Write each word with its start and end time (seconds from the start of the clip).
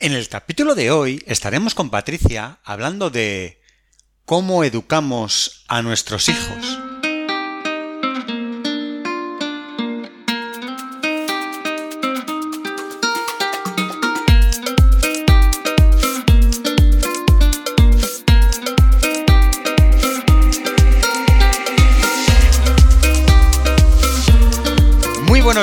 En 0.00 0.12
el 0.12 0.28
capítulo 0.28 0.76
de 0.76 0.92
hoy 0.92 1.24
estaremos 1.26 1.74
con 1.74 1.90
Patricia 1.90 2.60
hablando 2.62 3.10
de 3.10 3.60
cómo 4.24 4.62
educamos 4.62 5.64
a 5.66 5.82
nuestros 5.82 6.28
hijos. 6.28 6.87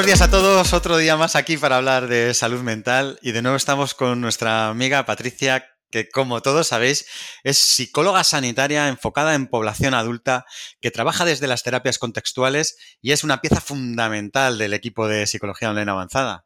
Buenos 0.06 0.20
días 0.20 0.30
a 0.30 0.32
todos. 0.32 0.74
Otro 0.74 0.98
día 0.98 1.18
más 1.18 1.36
aquí 1.36 1.58
para 1.58 1.78
hablar 1.78 2.08
de 2.08 2.36
salud 2.36 2.62
mental. 2.62 3.18
Y 3.24 3.32
de 3.32 3.42
nuevo 3.42 3.58
estamos 3.58 3.96
con 3.96 4.22
nuestra 4.22 4.68
amiga 4.68 5.04
Patricia, 5.04 5.66
que 5.90 6.10
como 6.10 6.44
todos 6.44 6.68
sabéis 6.68 7.08
es 7.44 7.58
psicóloga 7.58 8.24
sanitaria 8.24 8.88
enfocada 8.88 9.34
en 9.34 9.48
población 9.48 9.96
adulta, 9.96 10.46
que 10.80 10.92
trabaja 10.92 11.26
desde 11.26 11.48
las 11.48 11.64
terapias 11.64 11.98
contextuales 11.98 12.78
y 13.02 13.14
es 13.14 13.24
una 13.24 13.42
pieza 13.42 13.60
fundamental 13.60 14.60
del 14.60 14.76
equipo 14.76 15.08
de 15.08 15.26
psicología 15.26 15.72
online 15.72 15.90
avanzada. 15.90 16.46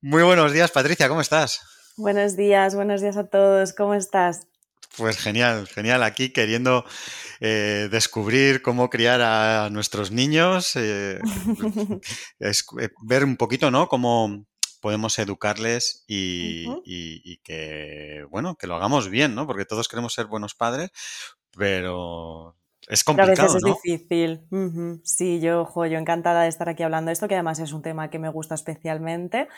Muy 0.00 0.22
buenos 0.22 0.52
días, 0.52 0.70
Patricia, 0.70 1.10
¿cómo 1.10 1.20
estás? 1.20 1.60
Buenos 1.98 2.38
días, 2.38 2.74
buenos 2.74 3.02
días 3.02 3.18
a 3.18 3.24
todos, 3.24 3.74
¿cómo 3.74 3.92
estás? 3.92 4.46
Pues 4.96 5.18
genial, 5.18 5.66
genial. 5.68 6.02
Aquí 6.02 6.32
queriendo 6.32 6.84
eh, 7.40 7.88
descubrir 7.90 8.60
cómo 8.60 8.90
criar 8.90 9.20
a 9.22 9.70
nuestros 9.70 10.10
niños, 10.10 10.74
eh, 10.74 11.20
eh, 12.40 12.52
ver 13.02 13.24
un 13.24 13.36
poquito, 13.36 13.70
¿no? 13.70 13.88
Cómo 13.88 14.44
podemos 14.80 15.18
educarles 15.18 16.04
y, 16.08 17.38
que, 17.44 18.24
bueno, 18.30 18.56
que 18.56 18.66
lo 18.66 18.76
hagamos 18.76 19.08
bien, 19.08 19.34
¿no? 19.34 19.46
Porque 19.46 19.64
todos 19.64 19.88
queremos 19.88 20.12
ser 20.12 20.26
buenos 20.26 20.54
padres, 20.54 20.90
pero 21.56 22.56
es 22.88 23.04
complicado, 23.04 23.42
a 23.42 23.44
veces 23.44 23.62
es 23.62 23.74
difícil. 23.74 24.40
Sí, 25.04 25.38
yo, 25.40 25.66
jo, 25.66 25.86
yo 25.86 25.98
encantada 25.98 26.42
de 26.42 26.48
estar 26.48 26.68
aquí 26.68 26.82
hablando 26.82 27.10
de 27.10 27.12
esto, 27.12 27.28
que 27.28 27.34
además 27.34 27.60
es 27.60 27.72
un 27.72 27.82
tema 27.82 28.10
que 28.10 28.18
me 28.18 28.30
gusta 28.30 28.54
especialmente. 28.54 29.48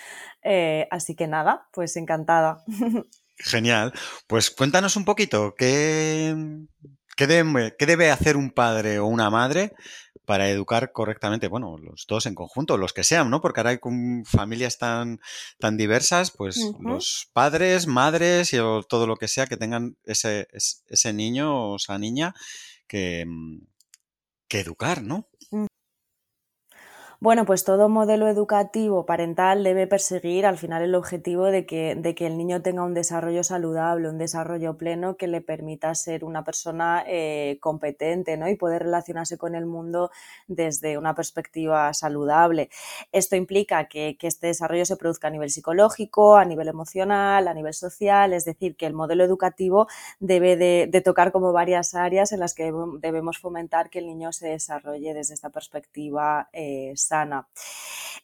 así 0.90 1.14
que 1.14 1.26
nada, 1.26 1.68
pues 1.72 1.96
encantada. 1.96 2.62
Genial. 3.36 3.92
Pues 4.26 4.50
cuéntanos 4.50 4.96
un 4.96 5.04
poquito, 5.04 5.54
¿qué, 5.56 6.34
qué, 7.16 7.26
debe, 7.26 8.10
hacer 8.10 8.36
un 8.36 8.50
padre 8.50 8.98
o 8.98 9.06
una 9.06 9.30
madre 9.30 9.72
para 10.24 10.48
educar 10.48 10.92
correctamente? 10.92 11.48
Bueno, 11.48 11.76
los 11.78 12.06
dos 12.06 12.26
en 12.26 12.34
conjunto, 12.34 12.76
los 12.76 12.92
que 12.92 13.04
sean, 13.04 13.30
¿no? 13.30 13.40
Porque 13.40 13.60
ahora 13.60 13.70
hay 13.70 13.78
familias 14.24 14.78
tan, 14.78 15.20
tan 15.58 15.76
diversas, 15.76 16.30
pues 16.30 16.60
los 16.80 17.28
padres, 17.32 17.86
madres 17.86 18.52
y 18.52 18.58
todo 18.88 19.06
lo 19.06 19.16
que 19.16 19.28
sea 19.28 19.46
que 19.46 19.56
tengan 19.56 19.96
ese, 20.04 20.46
ese 20.52 21.12
niño 21.12 21.72
o 21.72 21.76
esa 21.76 21.98
niña 21.98 22.34
que, 22.86 23.26
que 24.48 24.60
educar, 24.60 25.02
¿no? 25.02 25.28
Bueno, 27.22 27.44
pues 27.46 27.62
todo 27.62 27.88
modelo 27.88 28.26
educativo 28.26 29.06
parental 29.06 29.62
debe 29.62 29.86
perseguir 29.86 30.44
al 30.44 30.58
final 30.58 30.82
el 30.82 30.96
objetivo 30.96 31.44
de 31.44 31.66
que, 31.66 31.94
de 31.94 32.16
que 32.16 32.26
el 32.26 32.36
niño 32.36 32.62
tenga 32.62 32.82
un 32.82 32.94
desarrollo 32.94 33.44
saludable, 33.44 34.08
un 34.08 34.18
desarrollo 34.18 34.76
pleno 34.76 35.16
que 35.16 35.28
le 35.28 35.40
permita 35.40 35.94
ser 35.94 36.24
una 36.24 36.42
persona 36.42 37.04
eh, 37.06 37.58
competente 37.60 38.36
¿no? 38.36 38.48
y 38.48 38.56
poder 38.56 38.82
relacionarse 38.82 39.38
con 39.38 39.54
el 39.54 39.66
mundo 39.66 40.10
desde 40.48 40.98
una 40.98 41.14
perspectiva 41.14 41.94
saludable. 41.94 42.70
Esto 43.12 43.36
implica 43.36 43.86
que, 43.86 44.16
este 44.20 44.48
desarrollo 44.48 44.84
se 44.84 44.96
produzca 44.96 45.28
a 45.28 45.30
nivel 45.30 45.50
psicológico, 45.50 46.34
a 46.34 46.44
nivel 46.44 46.66
emocional, 46.66 47.46
a 47.46 47.54
nivel 47.54 47.74
social, 47.74 48.32
es 48.32 48.44
decir, 48.44 48.74
que 48.74 48.86
el 48.86 48.94
modelo 48.94 49.22
educativo 49.22 49.86
debe 50.18 50.56
de, 50.56 51.02
tocar 51.04 51.30
como 51.30 51.52
varias 51.52 51.94
áreas 51.94 52.32
en 52.32 52.40
las 52.40 52.52
que 52.52 52.72
debemos 52.98 53.38
fomentar 53.38 53.90
que 53.90 54.00
el 54.00 54.06
niño 54.06 54.32
se 54.32 54.48
desarrolle 54.48 55.14
desde 55.14 55.34
esta 55.34 55.50
perspectiva 55.50 56.48
eh, 56.52 56.90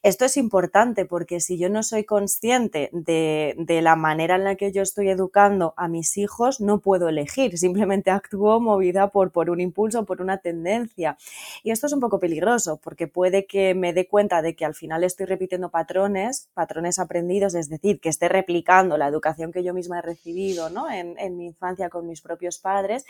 esto 0.01 0.23
es 0.23 0.37
importante 0.37 1.03
porque 1.03 1.41
si 1.41 1.57
yo 1.57 1.67
no 1.67 1.83
soy 1.83 2.05
consciente 2.05 2.89
de, 2.93 3.81
la 3.81 3.97
manera 3.97 4.35
en 4.35 4.45
la 4.45 4.55
que 4.55 4.71
yo 4.71 4.81
estoy 4.81 5.09
educando 5.09 5.73
a 5.75 5.89
mis 5.89 6.17
hijos, 6.17 6.61
no 6.61 6.79
puedo 6.79 7.09
elegir, 7.09 7.57
simplemente 7.57 8.09
actúo 8.09 8.61
movida 8.61 9.09
por, 9.09 9.49
un 9.49 9.59
impulso, 9.59 10.05
por 10.05 10.21
una 10.21 10.37
tendencia. 10.37 11.17
Y 11.63 11.71
esto 11.71 11.87
es 11.87 11.91
un 11.91 11.99
poco 11.99 12.17
peligroso 12.17 12.79
porque 12.81 13.07
puede 13.07 13.45
que 13.45 13.75
me 13.75 13.91
dé 13.91 14.07
cuenta 14.07 14.41
de 14.41 14.55
que 14.55 14.63
al 14.63 14.73
final 14.73 15.03
estoy 15.03 15.25
repitiendo 15.25 15.69
patrones, 15.69 16.47
patrones 16.53 16.97
aprendidos, 16.97 17.53
es 17.53 17.67
decir, 17.67 17.99
que 17.99 18.07
esté 18.07 18.29
replicando 18.29 18.97
la 18.97 19.07
educación 19.07 19.51
que 19.51 19.63
yo 19.63 19.73
misma 19.73 19.99
he 19.99 20.01
recibido 20.01 20.69
¿no? 20.69 20.89
en 20.89 21.37
mi 21.37 21.47
infancia 21.47 21.89
con 21.89 22.07
mis 22.07 22.21
propios 22.21 22.57
padres. 22.57 23.03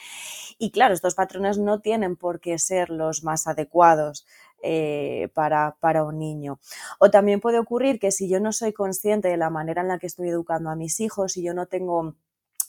Y 0.58 0.72
claro, 0.72 0.96
estos 0.96 1.14
patrones 1.14 1.60
no 1.60 1.82
tienen 1.82 2.16
por 2.16 2.40
qué 2.40 2.58
ser 2.58 2.90
los 2.90 3.24
más 3.24 3.46
adecuados. 3.46 4.26
Eh, 4.62 5.30
para, 5.34 5.78
para 5.80 6.04
un 6.04 6.20
niño. 6.20 6.60
O 7.00 7.10
también 7.10 7.40
puede 7.40 7.60
ocurrir 7.60 8.00
que 8.00 8.12
si 8.12 8.28
yo 8.28 8.40
no 8.42 8.52
soy 8.52 8.74
consciente 8.74 9.30
de 9.30 9.38
la 9.38 9.50
manera 9.50 9.82
en 9.82 9.88
la 9.88 10.00
que 10.00 10.08
estoy 10.08 10.30
educando 10.30 10.70
a 10.70 10.76
mis 10.76 11.00
hijos, 11.00 11.32
si 11.34 11.44
yo 11.44 11.54
no 11.54 11.66
tengo 11.68 12.16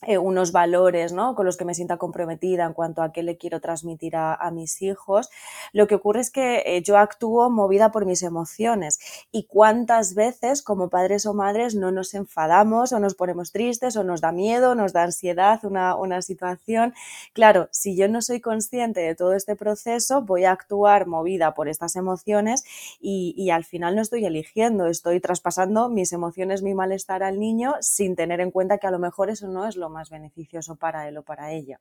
eh, 0.06 0.16
unos 0.16 0.50
valores 0.50 1.12
¿no? 1.12 1.34
con 1.34 1.44
los 1.44 1.58
que 1.58 1.66
me 1.66 1.74
sienta 1.74 1.98
comprometida 1.98 2.64
en 2.64 2.72
cuanto 2.72 3.02
a 3.02 3.12
qué 3.12 3.22
le 3.22 3.36
quiero 3.36 3.60
transmitir 3.60 4.16
a, 4.16 4.50
mis 4.50 4.80
hijos, 4.80 5.28
lo 5.72 5.86
que 5.86 5.94
ocurre 5.94 6.20
es 6.20 6.30
que 6.30 6.62
eh, 6.64 6.82
yo 6.82 6.96
actúo 6.96 7.50
movida 7.50 7.92
por 7.92 8.06
mis 8.06 8.22
emociones. 8.22 8.98
Y 9.30 9.44
cuántas 9.44 10.14
veces 10.14 10.62
como 10.62 10.88
padres 10.88 11.26
o 11.26 11.34
madres 11.34 11.74
no 11.74 11.92
nos 11.92 12.14
enfadamos 12.14 12.92
o 12.92 12.98
nos 12.98 13.14
ponemos 13.14 13.52
tristes 13.52 13.96
o 13.96 14.02
nos 14.02 14.22
da 14.22 14.32
miedo, 14.32 14.74
nos 14.74 14.94
da 14.94 15.02
ansiedad 15.02 15.62
una, 15.64 15.94
una 15.94 16.22
situación. 16.22 16.94
Claro, 17.34 17.68
si 17.70 17.94
yo 17.94 18.08
no 18.08 18.22
soy 18.22 18.40
consciente 18.40 19.00
de 19.00 19.14
todo 19.14 19.34
este 19.34 19.54
proceso, 19.54 20.22
voy 20.22 20.44
a 20.44 20.52
actuar 20.52 21.06
movida 21.06 21.52
por 21.52 21.68
estas 21.68 21.94
emociones 21.96 22.64
y, 23.00 23.34
y 23.36 23.50
al 23.50 23.64
final 23.64 23.96
no 23.96 24.02
estoy 24.02 24.24
eligiendo, 24.24 24.86
estoy 24.86 25.20
traspasando 25.20 25.90
mis 25.90 26.12
emociones, 26.12 26.62
mi 26.62 26.72
malestar 26.72 27.22
al 27.22 27.38
niño 27.38 27.74
sin 27.80 28.16
tener 28.16 28.40
en 28.40 28.50
cuenta 28.50 28.78
que 28.78 28.86
a 28.86 28.90
lo 28.90 28.98
mejor 28.98 29.28
eso 29.28 29.46
no 29.46 29.68
es 29.68 29.76
lo 29.76 29.89
más 29.90 30.10
beneficioso 30.10 30.76
para 30.76 31.08
él 31.08 31.18
o 31.18 31.22
para 31.22 31.52
ella. 31.52 31.80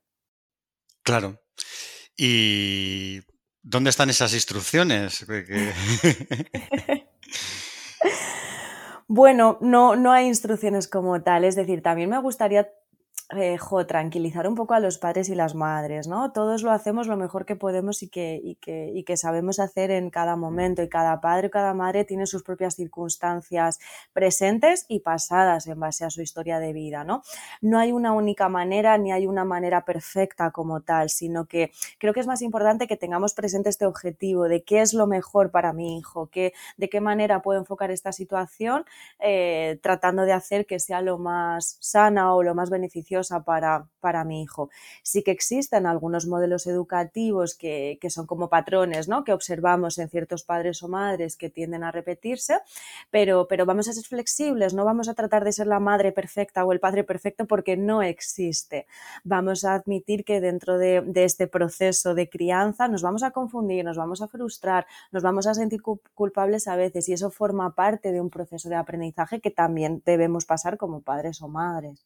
Claro. 1.03 1.41
¿Y 2.17 3.21
dónde 3.61 3.89
están 3.89 4.09
esas 4.09 4.33
instrucciones? 4.33 5.25
bueno, 9.07 9.57
no, 9.61 9.95
no 9.95 10.11
hay 10.11 10.27
instrucciones 10.27 10.87
como 10.87 11.21
tal. 11.23 11.45
Es 11.45 11.55
decir, 11.55 11.81
también 11.81 12.09
me 12.09 12.19
gustaría 12.19 12.69
eh, 13.35 13.59
tranquilizar 13.87 14.47
un 14.47 14.55
poco 14.55 14.73
a 14.73 14.79
los 14.79 14.97
padres 14.97 15.29
y 15.29 15.35
las 15.35 15.53
madres, 15.53 16.07
¿no? 16.07 16.31
Todos 16.31 16.63
lo 16.63 16.71
hacemos 16.71 17.05
lo 17.05 17.15
mejor 17.15 17.45
que 17.45 17.55
podemos 17.55 18.01
y 18.01 18.09
que, 18.09 18.39
y 18.43 18.55
que, 18.55 18.91
y 18.91 19.03
que 19.03 19.17
sabemos 19.17 19.59
hacer 19.59 19.91
en 19.91 20.09
cada 20.09 20.35
momento 20.35 20.81
y 20.81 20.89
cada 20.89 21.21
padre 21.21 21.47
y 21.47 21.49
cada 21.51 21.75
madre 21.75 22.05
tiene 22.05 22.25
sus 22.25 22.41
propias 22.41 22.75
circunstancias 22.75 23.77
presentes 24.13 24.85
y 24.87 25.01
pasadas 25.01 25.67
en 25.67 25.79
base 25.79 26.05
a 26.05 26.09
su 26.09 26.23
historia 26.23 26.57
de 26.57 26.73
vida, 26.73 27.03
¿no? 27.03 27.21
No 27.61 27.77
hay 27.77 27.91
una 27.91 28.13
única 28.13 28.49
manera 28.49 28.97
ni 28.97 29.11
hay 29.11 29.27
una 29.27 29.45
manera 29.45 29.85
perfecta 29.85 30.49
como 30.49 30.81
tal, 30.81 31.11
sino 31.11 31.45
que 31.45 31.71
creo 31.99 32.13
que 32.13 32.21
es 32.21 32.27
más 32.27 32.41
importante 32.41 32.87
que 32.87 32.97
tengamos 32.97 33.35
presente 33.35 33.69
este 33.69 33.85
objetivo 33.85 34.45
de 34.45 34.63
qué 34.63 34.81
es 34.81 34.95
lo 34.95 35.05
mejor 35.05 35.51
para 35.51 35.71
mi 35.71 35.99
hijo, 35.99 36.29
qué, 36.31 36.53
de 36.77 36.89
qué 36.89 36.99
manera 36.99 37.43
puedo 37.43 37.59
enfocar 37.59 37.91
esta 37.91 38.11
situación 38.11 38.85
eh, 39.19 39.79
tratando 39.83 40.23
de 40.23 40.33
hacer 40.33 40.65
que 40.65 40.79
sea 40.79 41.01
lo 41.01 41.19
más 41.19 41.77
sana 41.79 42.33
o 42.33 42.41
lo 42.41 42.55
más 42.55 42.71
beneficioso 42.71 43.18
para, 43.45 43.87
para 43.99 44.23
mi 44.23 44.41
hijo. 44.41 44.69
Sí 45.03 45.23
que 45.23 45.31
existen 45.31 45.85
algunos 45.85 46.25
modelos 46.25 46.67
educativos 46.67 47.55
que, 47.55 47.97
que 48.01 48.09
son 48.09 48.25
como 48.25 48.49
patrones 48.49 49.07
¿no? 49.07 49.23
que 49.23 49.33
observamos 49.33 49.97
en 49.97 50.09
ciertos 50.09 50.43
padres 50.43 50.81
o 50.83 50.87
madres 50.87 51.35
que 51.35 51.49
tienden 51.49 51.83
a 51.83 51.91
repetirse, 51.91 52.59
pero, 53.11 53.47
pero 53.47 53.65
vamos 53.65 53.87
a 53.87 53.93
ser 53.93 54.03
flexibles, 54.05 54.73
no 54.73 54.85
vamos 54.85 55.09
a 55.09 55.13
tratar 55.13 55.43
de 55.43 55.51
ser 55.51 55.67
la 55.67 55.79
madre 55.79 56.11
perfecta 56.11 56.65
o 56.65 56.71
el 56.71 56.79
padre 56.79 57.03
perfecto 57.03 57.45
porque 57.45 57.77
no 57.77 58.01
existe. 58.01 58.87
Vamos 59.23 59.65
a 59.65 59.73
admitir 59.73 60.23
que 60.23 60.41
dentro 60.41 60.77
de, 60.77 61.01
de 61.01 61.23
este 61.23 61.47
proceso 61.47 62.13
de 62.13 62.29
crianza 62.29 62.87
nos 62.87 63.01
vamos 63.01 63.23
a 63.23 63.31
confundir, 63.31 63.83
nos 63.85 63.97
vamos 63.97 64.21
a 64.21 64.27
frustrar, 64.27 64.85
nos 65.11 65.23
vamos 65.23 65.47
a 65.47 65.53
sentir 65.53 65.81
culpables 65.81 66.67
a 66.67 66.75
veces 66.75 67.09
y 67.09 67.13
eso 67.13 67.31
forma 67.31 67.75
parte 67.75 68.11
de 68.11 68.21
un 68.21 68.29
proceso 68.29 68.69
de 68.69 68.75
aprendizaje 68.75 69.41
que 69.41 69.51
también 69.51 70.01
debemos 70.05 70.45
pasar 70.45 70.77
como 70.77 71.01
padres 71.01 71.41
o 71.41 71.47
madres. 71.47 72.05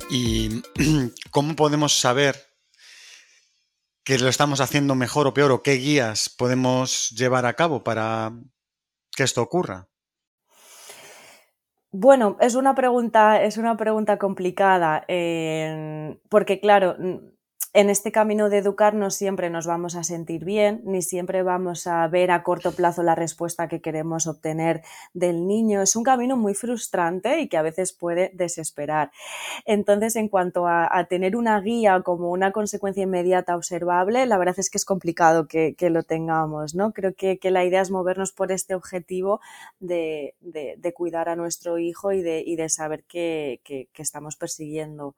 ¿Y 0.11 0.61
cómo 1.31 1.55
podemos 1.55 1.97
saber 1.97 2.35
que 4.03 4.19
lo 4.19 4.27
estamos 4.27 4.59
haciendo 4.59 4.93
mejor 4.93 5.25
o 5.25 5.33
peor 5.33 5.51
o 5.53 5.63
qué 5.63 5.73
guías 5.75 6.27
podemos 6.27 7.11
llevar 7.11 7.45
a 7.45 7.53
cabo 7.53 7.81
para 7.81 8.33
que 9.15 9.23
esto 9.23 9.41
ocurra? 9.41 9.87
Bueno, 11.93 12.35
es 12.41 12.55
una 12.55 12.75
pregunta, 12.75 13.41
es 13.41 13.57
una 13.57 13.77
pregunta 13.77 14.17
complicada, 14.17 15.05
porque 16.29 16.59
claro, 16.61 16.97
en 17.73 17.89
este 17.89 18.11
camino 18.11 18.49
de 18.49 18.57
educar 18.57 18.93
no 18.93 19.09
siempre 19.11 19.49
nos 19.49 19.65
vamos 19.65 19.95
a 19.95 20.03
sentir 20.03 20.43
bien, 20.43 20.81
ni 20.83 21.01
siempre 21.01 21.41
vamos 21.41 21.87
a 21.87 22.05
ver 22.09 22.29
a 22.31 22.43
corto 22.43 22.73
plazo 22.73 23.01
la 23.01 23.15
respuesta 23.15 23.69
que 23.69 23.79
queremos 23.79 24.27
obtener 24.27 24.81
del 25.13 25.47
niño. 25.47 25.81
Es 25.81 25.95
un 25.95 26.03
camino 26.03 26.35
muy 26.35 26.53
frustrante 26.53 27.39
y 27.39 27.47
que 27.47 27.55
a 27.55 27.61
veces 27.61 27.93
puede 27.93 28.31
desesperar. 28.33 29.11
Entonces, 29.65 30.17
en 30.17 30.27
cuanto 30.27 30.67
a, 30.67 30.89
tener 31.09 31.35
una 31.35 31.59
guía 31.61 32.01
como 32.01 32.31
una 32.31 32.51
consecuencia 32.51 33.03
inmediata 33.03 33.55
observable, 33.55 34.25
la 34.25 34.37
verdad 34.37 34.55
es 34.57 34.69
que 34.69 34.77
es 34.77 34.85
complicado 34.85 35.47
que, 35.47 35.75
lo 35.91 36.03
tengamos, 36.03 36.75
¿no? 36.75 36.93
Creo 36.93 37.13
que, 37.15 37.39
la 37.51 37.65
idea 37.65 37.81
es 37.81 37.91
movernos 37.91 38.31
por 38.31 38.51
este 38.51 38.75
objetivo 38.75 39.39
de, 39.79 40.35
cuidar 40.93 41.29
a 41.29 41.35
nuestro 41.35 41.79
hijo 41.79 42.11
y 42.11 42.21
de, 42.21 42.69
saber 42.69 43.03
que 43.05 43.61
estamos 43.97 44.35
persiguiendo 44.35 45.15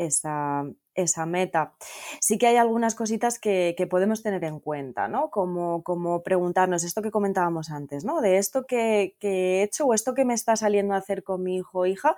esa, 0.00 0.64
esa 0.94 1.26
meta. 1.26 1.74
Sí 2.20 2.38
que 2.38 2.46
hay 2.46 2.56
algunas 2.56 2.94
cositas 2.94 3.38
que, 3.38 3.74
podemos 3.90 4.22
tener 4.22 4.44
en 4.44 4.60
cuenta, 4.60 5.08
¿no? 5.08 5.30
Como, 5.30 5.82
como, 5.82 6.22
preguntarnos 6.22 6.84
esto 6.84 7.02
que 7.02 7.10
comentábamos 7.10 7.70
antes, 7.70 8.04
¿no? 8.04 8.20
De 8.20 8.38
esto 8.38 8.66
que, 8.66 9.16
he 9.20 9.62
hecho 9.62 9.86
o 9.86 9.94
esto 9.94 10.14
que 10.14 10.24
me 10.24 10.34
está 10.34 10.56
saliendo 10.56 10.94
a 10.94 10.98
hacer 10.98 11.22
con 11.22 11.42
mi 11.42 11.56
hijo 11.56 11.80
o 11.80 11.86
hija, 11.86 12.16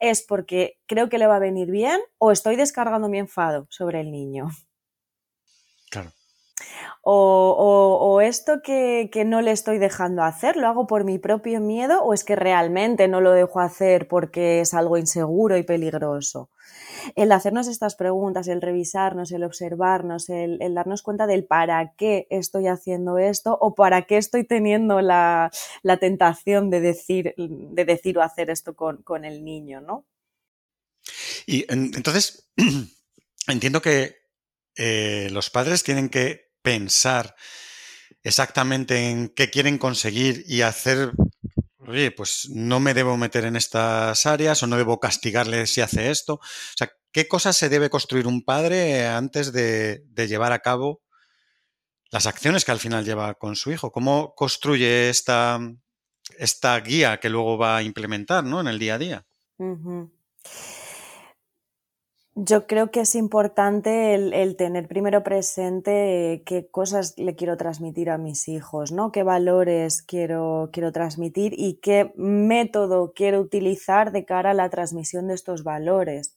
¿es 0.00 0.22
porque 0.22 0.78
creo 0.86 1.08
que 1.08 1.18
le 1.18 1.26
va 1.26 1.36
a 1.36 1.40
venir 1.40 1.70
bien 1.70 2.00
o 2.18 2.30
estoy 2.30 2.56
descargando 2.56 3.08
mi 3.08 3.18
enfado 3.18 3.66
sobre 3.70 4.00
el 4.00 4.10
niño? 4.10 4.48
O, 7.02 8.20
esto 8.22 8.62
que, 8.62 9.10
no 9.26 9.42
le 9.42 9.50
estoy 9.50 9.78
dejando 9.78 10.22
hacer, 10.22 10.56
¿lo 10.56 10.68
hago 10.68 10.86
por 10.86 11.04
mi 11.04 11.18
propio 11.18 11.60
miedo 11.60 12.02
o 12.02 12.14
es 12.14 12.24
que 12.24 12.36
realmente 12.36 13.08
no 13.08 13.20
lo 13.20 13.32
dejo 13.32 13.60
hacer 13.60 14.08
porque 14.08 14.60
es 14.60 14.72
algo 14.72 14.96
inseguro 14.96 15.56
y 15.56 15.62
peligroso? 15.62 16.50
el 17.16 17.32
hacernos 17.32 17.68
estas 17.68 17.96
preguntas, 17.96 18.48
el 18.48 18.62
revisarnos, 18.62 19.30
el 19.32 19.44
observarnos, 19.44 20.30
el, 20.30 20.58
darnos 20.74 21.02
cuenta 21.02 21.26
del 21.26 21.44
para 21.44 21.94
qué 21.96 22.26
estoy 22.30 22.66
haciendo 22.66 23.18
esto 23.18 23.56
o 23.60 23.74
para 23.74 24.02
qué 24.06 24.16
estoy 24.16 24.44
teniendo 24.44 25.00
la, 25.00 25.50
tentación 26.00 26.70
de 26.70 26.80
decir, 26.80 27.34
de 27.36 27.84
decir 27.84 28.18
o 28.18 28.22
hacer 28.22 28.50
esto 28.50 28.74
con, 28.74 29.24
el 29.24 29.44
niño, 29.44 29.80
¿no? 29.80 30.06
Y 31.46 31.66
entonces, 31.68 32.50
entiendo 33.46 33.82
que 33.82 34.23
eh, 34.76 35.28
los 35.30 35.50
padres 35.50 35.82
tienen 35.82 36.08
que 36.08 36.52
pensar 36.62 37.34
exactamente 38.22 39.10
en 39.10 39.28
qué 39.28 39.50
quieren 39.50 39.78
conseguir 39.78 40.44
y 40.46 40.62
hacer 40.62 41.12
oye, 41.86 42.10
pues 42.10 42.48
no 42.50 42.80
me 42.80 42.94
debo 42.94 43.16
meter 43.16 43.44
en 43.44 43.56
estas 43.56 44.26
áreas 44.26 44.62
o 44.62 44.66
no 44.66 44.76
debo 44.76 45.00
castigarle 45.00 45.66
si 45.66 45.80
hace 45.80 46.10
esto. 46.10 46.34
O 46.34 46.76
sea, 46.76 46.90
¿qué 47.12 47.28
cosas 47.28 47.56
se 47.56 47.68
debe 47.68 47.90
construir 47.90 48.26
un 48.26 48.42
padre 48.42 49.06
antes 49.06 49.52
de, 49.52 50.04
llevar 50.16 50.52
a 50.52 50.60
cabo 50.60 51.02
las 52.10 52.26
acciones 52.26 52.64
que 52.64 52.72
al 52.72 52.80
final 52.80 53.04
lleva 53.04 53.34
con 53.34 53.56
su 53.56 53.72
hijo? 53.72 53.92
¿Cómo 53.92 54.34
construye 54.34 55.10
esta, 55.10 55.58
esta 56.38 56.78
guía 56.80 57.18
que 57.20 57.30
luego 57.30 57.58
va 57.58 57.76
a 57.78 57.82
implementar 57.82 58.44
¿no? 58.44 58.60
en 58.60 58.68
el 58.68 58.78
día 58.78 58.94
a 58.94 58.98
día? 58.98 59.26
Yo 62.36 62.66
creo 62.66 62.90
que 62.90 63.00
es 63.00 63.14
importante 63.14 64.14
el, 64.14 64.56
tener 64.56 64.88
primero 64.88 65.22
presente 65.22 66.42
qué 66.44 66.66
cosas 66.68 67.14
le 67.16 67.36
quiero 67.36 67.56
transmitir 67.56 68.10
a 68.10 68.18
mis 68.18 68.48
hijos, 68.48 68.90
¿no? 68.90 69.12
Qué 69.12 69.22
valores 69.22 70.02
quiero, 70.02 70.68
quiero 70.72 70.90
transmitir 70.90 71.54
y 71.56 71.74
qué 71.74 72.12
método 72.16 73.12
quiero 73.14 73.40
utilizar 73.40 74.10
de 74.10 74.24
cara 74.24 74.50
a 74.50 74.54
la 74.54 74.68
transmisión 74.68 75.28
de 75.28 75.34
estos 75.34 75.62
valores. 75.62 76.36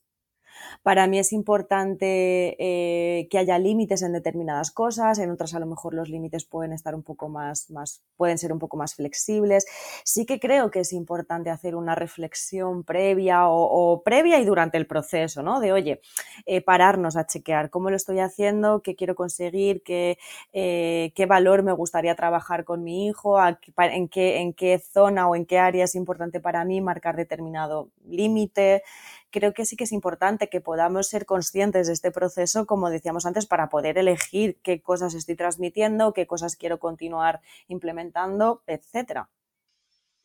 Para 0.83 1.07
mí 1.07 1.19
es 1.19 1.33
importante 1.33 2.55
eh, 2.59 3.27
que 3.29 3.37
haya 3.37 3.59
límites 3.59 4.01
en 4.01 4.13
determinadas 4.13 4.71
cosas, 4.71 5.19
en 5.19 5.31
otras 5.31 5.53
a 5.53 5.59
lo 5.59 5.65
mejor 5.65 5.93
los 5.93 6.09
límites 6.09 6.45
pueden 6.45 6.73
estar 6.73 6.95
un 6.95 7.03
poco 7.03 7.29
más, 7.29 7.69
más, 7.69 8.03
pueden 8.15 8.37
ser 8.37 8.51
un 8.53 8.59
poco 8.59 8.77
más 8.77 8.95
flexibles. 8.95 9.65
Sí 10.03 10.25
que 10.25 10.39
creo 10.39 10.71
que 10.71 10.81
es 10.81 10.93
importante 10.93 11.49
hacer 11.49 11.75
una 11.75 11.95
reflexión 11.95 12.83
previa 12.83 13.47
o, 13.47 14.01
previa 14.03 14.39
y 14.39 14.45
durante 14.45 14.77
el 14.77 14.87
proceso, 14.87 15.43
¿no? 15.43 15.59
De 15.59 15.73
oye, 15.73 16.01
eh, 16.45 16.61
pararnos 16.61 17.17
a 17.17 17.25
chequear 17.25 17.69
cómo 17.69 17.89
lo 17.89 17.95
estoy 17.95 18.19
haciendo, 18.19 18.81
qué 18.81 18.95
quiero 18.95 19.15
conseguir, 19.15 19.83
qué, 19.83 20.17
eh, 20.53 21.11
qué 21.15 21.25
valor 21.25 21.63
me 21.63 21.73
gustaría 21.73 22.15
trabajar 22.15 22.63
con 22.63 22.83
mi 22.83 23.07
hijo, 23.07 23.37
en, 23.45 24.07
qué, 24.09 24.39
en 24.39 24.53
qué 24.53 24.79
zona 24.79 25.27
o 25.27 25.35
en 25.35 25.45
qué 25.45 25.59
área 25.59 25.85
es 25.85 25.95
importante 25.95 26.39
para 26.39 26.65
mí 26.65 26.81
marcar 26.81 27.15
determinado 27.15 27.89
límite 28.05 28.83
creo 29.31 29.53
que 29.53 29.65
sí 29.65 29.75
que 29.75 29.83
es 29.83 29.91
importante 29.91 30.49
que 30.49 30.61
podamos 30.61 31.07
ser 31.07 31.25
conscientes 31.25 31.87
de 31.87 31.93
este 31.93 32.11
proceso, 32.11 32.65
como 32.65 32.89
decíamos 32.89 33.25
antes, 33.25 33.45
para 33.45 33.69
poder 33.69 33.97
elegir 33.97 34.59
qué 34.63 34.81
cosas 34.81 35.13
estoy 35.13 35.35
transmitiendo, 35.35 36.13
qué 36.13 36.27
cosas 36.27 36.55
quiero 36.55 36.79
continuar 36.79 37.41
implementando, 37.67 38.63
etcétera. 38.67 39.29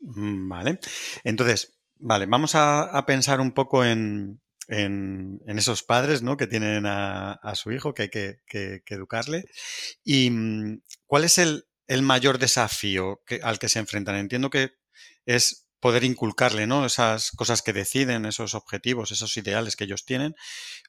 Mm, 0.01 0.49
vale. 0.49 0.79
Entonces, 1.25 1.79
vale, 1.97 2.27
vamos 2.27 2.53
a, 2.55 3.05
pensar 3.07 3.41
un 3.41 3.53
poco 3.53 3.85
en, 3.85 4.41
esos 4.69 5.83
padres 5.83 6.23
¿no? 6.23 6.37
que 6.37 6.47
tienen 6.47 6.87
a, 6.87 7.53
su 7.55 7.73
hijo, 7.73 7.95
que 7.95 8.03
hay 8.03 8.09
que, 8.09 8.83
educarle. 8.89 9.45
¿Y 10.05 10.31
mm, 10.31 10.83
cuál 11.07 11.25
es 11.25 11.39
el, 11.39 11.65
mayor 12.03 12.39
desafío 12.39 13.21
al 13.43 13.59
que 13.59 13.69
se 13.69 13.79
enfrentan? 13.79 14.17
Entiendo 14.17 14.51
que 14.51 14.73
es 15.27 15.62
poder 15.83 16.05
inculcarle, 16.05 16.69
¿no? 16.69 16.87
Esas 16.87 17.33
cosas 17.33 17.61
que 17.61 17.73
deciden, 17.73 18.25
esos 18.25 18.55
objetivos, 18.55 19.11
esos 19.11 19.37
ideales 19.37 19.75
que 19.75 19.83
ellos 19.83 20.05
tienen, 20.05 20.37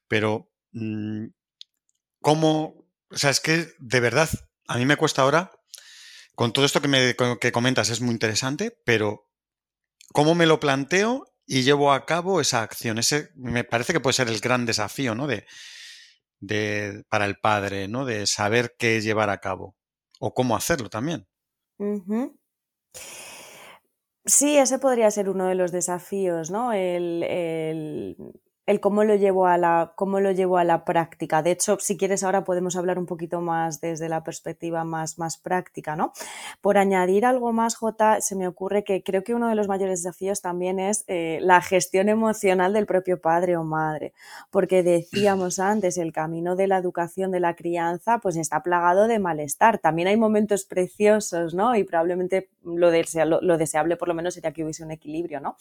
pero 0.07 0.51
mm, 0.71 1.25
¿cómo? 2.21 2.85
O 3.09 3.17
sea, 3.17 3.31
es 3.31 3.39
que 3.39 3.73
de 3.79 3.99
verdad, 3.99 4.29
a 4.67 4.77
mí 4.77 4.85
me 4.85 4.95
cuesta 4.95 5.23
ahora, 5.23 5.49
con 6.35 6.53
todo 6.53 6.63
esto 6.63 6.79
que, 6.79 6.87
me, 6.87 7.15
que 7.41 7.51
comentas 7.51 7.89
es 7.89 8.01
muy 8.01 8.11
interesante, 8.11 8.77
pero 8.85 9.27
¿cómo 10.13 10.35
me 10.35 10.45
lo 10.45 10.59
planteo 10.59 11.25
y 11.47 11.63
llevo 11.63 11.91
a 11.91 12.05
cabo 12.05 12.39
esa 12.39 12.61
acción? 12.61 12.99
Ese 12.99 13.31
me 13.35 13.63
parece 13.63 13.93
que 13.93 13.99
puede 13.99 14.13
ser 14.13 14.27
el 14.27 14.39
gran 14.41 14.67
desafío, 14.67 15.15
¿no? 15.15 15.25
De, 15.25 15.47
de, 16.39 17.03
para 17.09 17.25
el 17.25 17.39
padre, 17.39 17.87
¿no? 17.87 18.05
De 18.05 18.27
saber 18.27 18.75
qué 18.77 19.01
llevar 19.01 19.31
a 19.31 19.39
cabo 19.39 19.75
o 20.19 20.35
cómo 20.35 20.55
hacerlo 20.55 20.91
también. 20.91 21.27
Sí, 24.25 24.57
ese 24.57 24.79
podría 24.79 25.11
ser 25.11 25.29
uno 25.29 25.47
de 25.47 25.55
los 25.55 25.71
desafíos, 25.73 26.49
¿no? 26.49 26.71
El, 26.71 27.23
el, 27.23 28.15
el 28.65 28.79
cómo 28.79 29.03
lo 29.03 29.15
llevo 29.15 29.45
a 29.47 29.57
la 29.57 29.93
cómo 29.95 30.19
lo 30.19 30.31
llevo 30.31 30.57
a 30.57 30.63
la 30.63 30.85
práctica. 30.85 31.41
De 31.41 31.51
hecho, 31.51 31.77
si 31.79 31.97
quieres 31.97 32.23
ahora 32.23 32.43
podemos 32.43 32.75
hablar 32.75 32.97
un 32.97 33.05
poquito 33.05 33.41
más 33.41 33.81
desde 33.81 34.07
la 34.07 34.23
perspectiva 34.23 34.83
más, 34.83 35.19
más 35.19 35.37
práctica, 35.37 35.95
¿no? 35.95 36.13
Por 36.61 36.77
añadir 36.77 37.25
algo 37.25 37.51
más, 37.51 37.75
J, 37.75 38.21
se 38.21 38.35
me 38.35 38.47
ocurre 38.47 38.83
que 38.83 39.03
creo 39.03 39.23
que 39.23 39.35
uno 39.35 39.49
de 39.49 39.55
los 39.55 39.67
mayores 39.67 40.03
desafíos 40.03 40.41
también 40.41 40.79
es 40.79 41.03
eh, 41.07 41.39
la 41.41 41.61
gestión 41.61 42.07
emocional 42.07 42.71
del 42.73 42.85
propio 42.85 43.19
padre 43.19 43.57
o 43.57 43.63
madre, 43.63 44.13
porque 44.49 44.81
decíamos 44.81 45.59
antes, 45.59 45.97
el 45.97 46.13
camino 46.13 46.55
de 46.55 46.67
la 46.67 46.77
educación, 46.77 47.31
de 47.31 47.41
la 47.41 47.55
crianza, 47.55 48.19
pues 48.19 48.37
está 48.37 48.63
plagado 48.63 49.07
de 49.07 49.19
malestar. 49.19 49.79
También 49.79 50.07
hay 50.07 50.17
momentos 50.17 50.63
preciosos, 50.63 51.53
¿no? 51.53 51.75
Y 51.75 51.83
probablemente 51.83 52.49
lo, 52.63 52.91
lo 53.41 53.57
deseable 53.57 53.97
por 53.97 54.07
lo 54.07 54.13
menos 54.13 54.35
sería 54.35 54.53
que 54.53 54.63
hubiese 54.63 54.83
un 54.85 54.91
equilibrio, 54.91 55.41
¿no? 55.41 55.57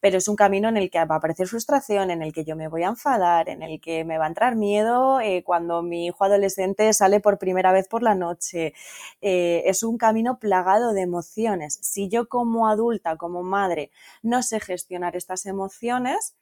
Pero 0.00 0.16
es 0.16 0.28
un 0.28 0.36
camino 0.36 0.68
en 0.68 0.78
el 0.78 0.90
que 0.90 1.04
va 1.04 1.16
a 1.16 1.18
aparecer 1.18 1.46
frustración, 1.46 2.10
en 2.10 2.22
el 2.22 2.32
que 2.32 2.45
yo 2.46 2.56
me 2.56 2.68
voy 2.68 2.84
a 2.84 2.88
enfadar, 2.88 3.48
en 3.48 3.62
el 3.62 3.80
que 3.80 4.04
me 4.04 4.16
va 4.18 4.24
a 4.24 4.28
entrar 4.28 4.56
miedo 4.56 5.20
eh, 5.20 5.42
cuando 5.44 5.82
mi 5.82 6.06
hijo 6.06 6.24
adolescente 6.24 6.92
sale 6.92 7.20
por 7.20 7.38
primera 7.38 7.72
vez 7.72 7.88
por 7.88 8.02
la 8.02 8.14
noche. 8.14 8.72
Eh, 9.20 9.64
es 9.66 9.82
un 9.82 9.98
camino 9.98 10.38
plagado 10.38 10.92
de 10.92 11.02
emociones. 11.02 11.78
Si 11.82 12.08
yo 12.08 12.28
como 12.28 12.68
adulta, 12.68 13.16
como 13.16 13.42
madre, 13.42 13.90
no 14.22 14.42
sé 14.42 14.60
gestionar 14.60 15.16
estas 15.16 15.44
emociones, 15.46 16.34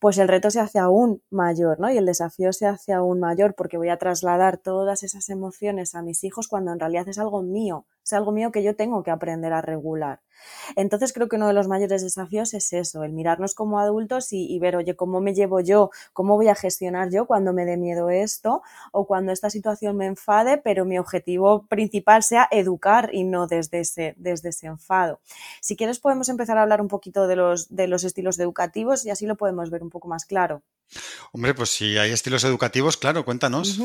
pues 0.00 0.18
el 0.18 0.26
reto 0.26 0.50
se 0.50 0.58
hace 0.58 0.80
aún 0.80 1.22
mayor, 1.30 1.78
¿no? 1.78 1.88
Y 1.88 1.96
el 1.96 2.06
desafío 2.06 2.52
se 2.52 2.66
hace 2.66 2.92
aún 2.92 3.20
mayor 3.20 3.54
porque 3.54 3.76
voy 3.76 3.88
a 3.88 3.98
trasladar 3.98 4.58
todas 4.58 5.04
esas 5.04 5.28
emociones 5.28 5.94
a 5.94 6.02
mis 6.02 6.24
hijos 6.24 6.48
cuando 6.48 6.72
en 6.72 6.80
realidad 6.80 7.08
es 7.08 7.18
algo 7.18 7.42
mío, 7.42 7.86
es 8.04 8.12
algo 8.12 8.32
mío 8.32 8.52
que 8.52 8.62
yo 8.62 8.76
tengo 8.76 9.02
que 9.02 9.10
aprender 9.10 9.52
a 9.52 9.60
regular. 9.62 10.20
Entonces 10.76 11.12
creo 11.12 11.28
que 11.28 11.36
uno 11.36 11.46
de 11.46 11.52
los 11.52 11.68
mayores 11.68 12.02
desafíos 12.02 12.54
es 12.54 12.72
eso, 12.72 13.04
el 13.04 13.12
mirarnos 13.12 13.54
como 13.54 13.78
adultos 13.78 14.32
y, 14.32 14.58
ver, 14.58 14.76
oye, 14.76 14.96
¿cómo 14.96 15.20
me 15.20 15.34
llevo 15.34 15.60
yo? 15.60 15.90
¿Cómo 16.12 16.36
voy 16.36 16.48
a 16.48 16.54
gestionar 16.54 17.10
yo 17.10 17.26
cuando 17.26 17.52
me 17.52 17.64
dé 17.64 17.76
miedo 17.76 18.10
esto 18.10 18.62
o 18.92 19.06
cuando 19.06 19.32
esta 19.32 19.50
situación 19.50 19.96
me 19.96 20.06
enfade? 20.06 20.58
Pero 20.58 20.84
mi 20.84 20.98
objetivo 20.98 21.66
principal 21.66 22.22
sea 22.22 22.48
educar 22.50 23.10
y 23.12 23.24
no 23.24 23.46
desde 23.46 23.80
ese, 23.80 24.14
desde 24.16 24.50
ese 24.50 24.66
enfado. 24.66 25.20
Si 25.60 25.76
quieres 25.76 26.00
podemos 26.00 26.28
empezar 26.28 26.58
a 26.58 26.62
hablar 26.62 26.80
un 26.80 26.88
poquito 26.88 27.26
de 27.26 27.36
los, 27.36 27.74
de 27.74 27.86
los 27.88 28.04
estilos 28.04 28.38
educativos 28.38 29.04
y 29.06 29.10
así 29.10 29.26
lo 29.26 29.36
podemos 29.36 29.70
ver 29.70 29.82
un 29.82 29.90
poco 29.90 30.08
más 30.08 30.24
claro. 30.24 30.62
Hombre, 31.32 31.54
pues 31.54 31.70
si 31.70 31.96
hay 31.98 32.10
estilos 32.10 32.44
educativos, 32.44 32.96
claro, 32.96 33.24
cuéntanos. 33.24 33.78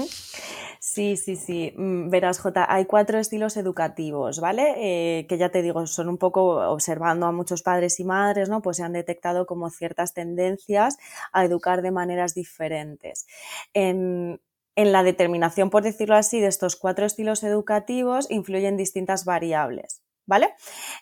Sí, 0.79 1.17
sí, 1.17 1.35
sí. 1.35 1.73
Mm, 1.75 2.09
verás, 2.09 2.39
Jota, 2.39 2.65
hay 2.69 2.85
cuatro 2.85 3.19
estilos 3.19 3.57
educativos, 3.57 4.39
¿vale? 4.39 4.73
Eh, 4.77 5.27
que 5.27 5.37
ya 5.37 5.49
te 5.49 5.61
digo, 5.61 5.85
son 5.87 6.09
un 6.09 6.17
poco 6.17 6.55
observando 6.69 7.25
a 7.25 7.31
muchos 7.31 7.61
padres 7.61 7.99
y 7.99 8.03
madres, 8.03 8.49
¿no? 8.49 8.61
Pues 8.61 8.77
se 8.77 8.83
han 8.83 8.93
detectado 8.93 9.45
como 9.45 9.69
ciertas 9.69 10.13
tendencias 10.13 10.97
a 11.33 11.43
educar 11.45 11.81
de 11.81 11.91
maneras 11.91 12.33
diferentes. 12.35 13.25
En, 13.73 14.39
en 14.75 14.91
la 14.91 15.03
determinación, 15.03 15.69
por 15.69 15.83
decirlo 15.83 16.15
así, 16.15 16.39
de 16.39 16.47
estos 16.47 16.75
cuatro 16.75 17.05
estilos 17.05 17.43
educativos 17.43 18.29
influyen 18.29 18.77
distintas 18.77 19.25
variables. 19.25 20.01
¿Vale? 20.27 20.53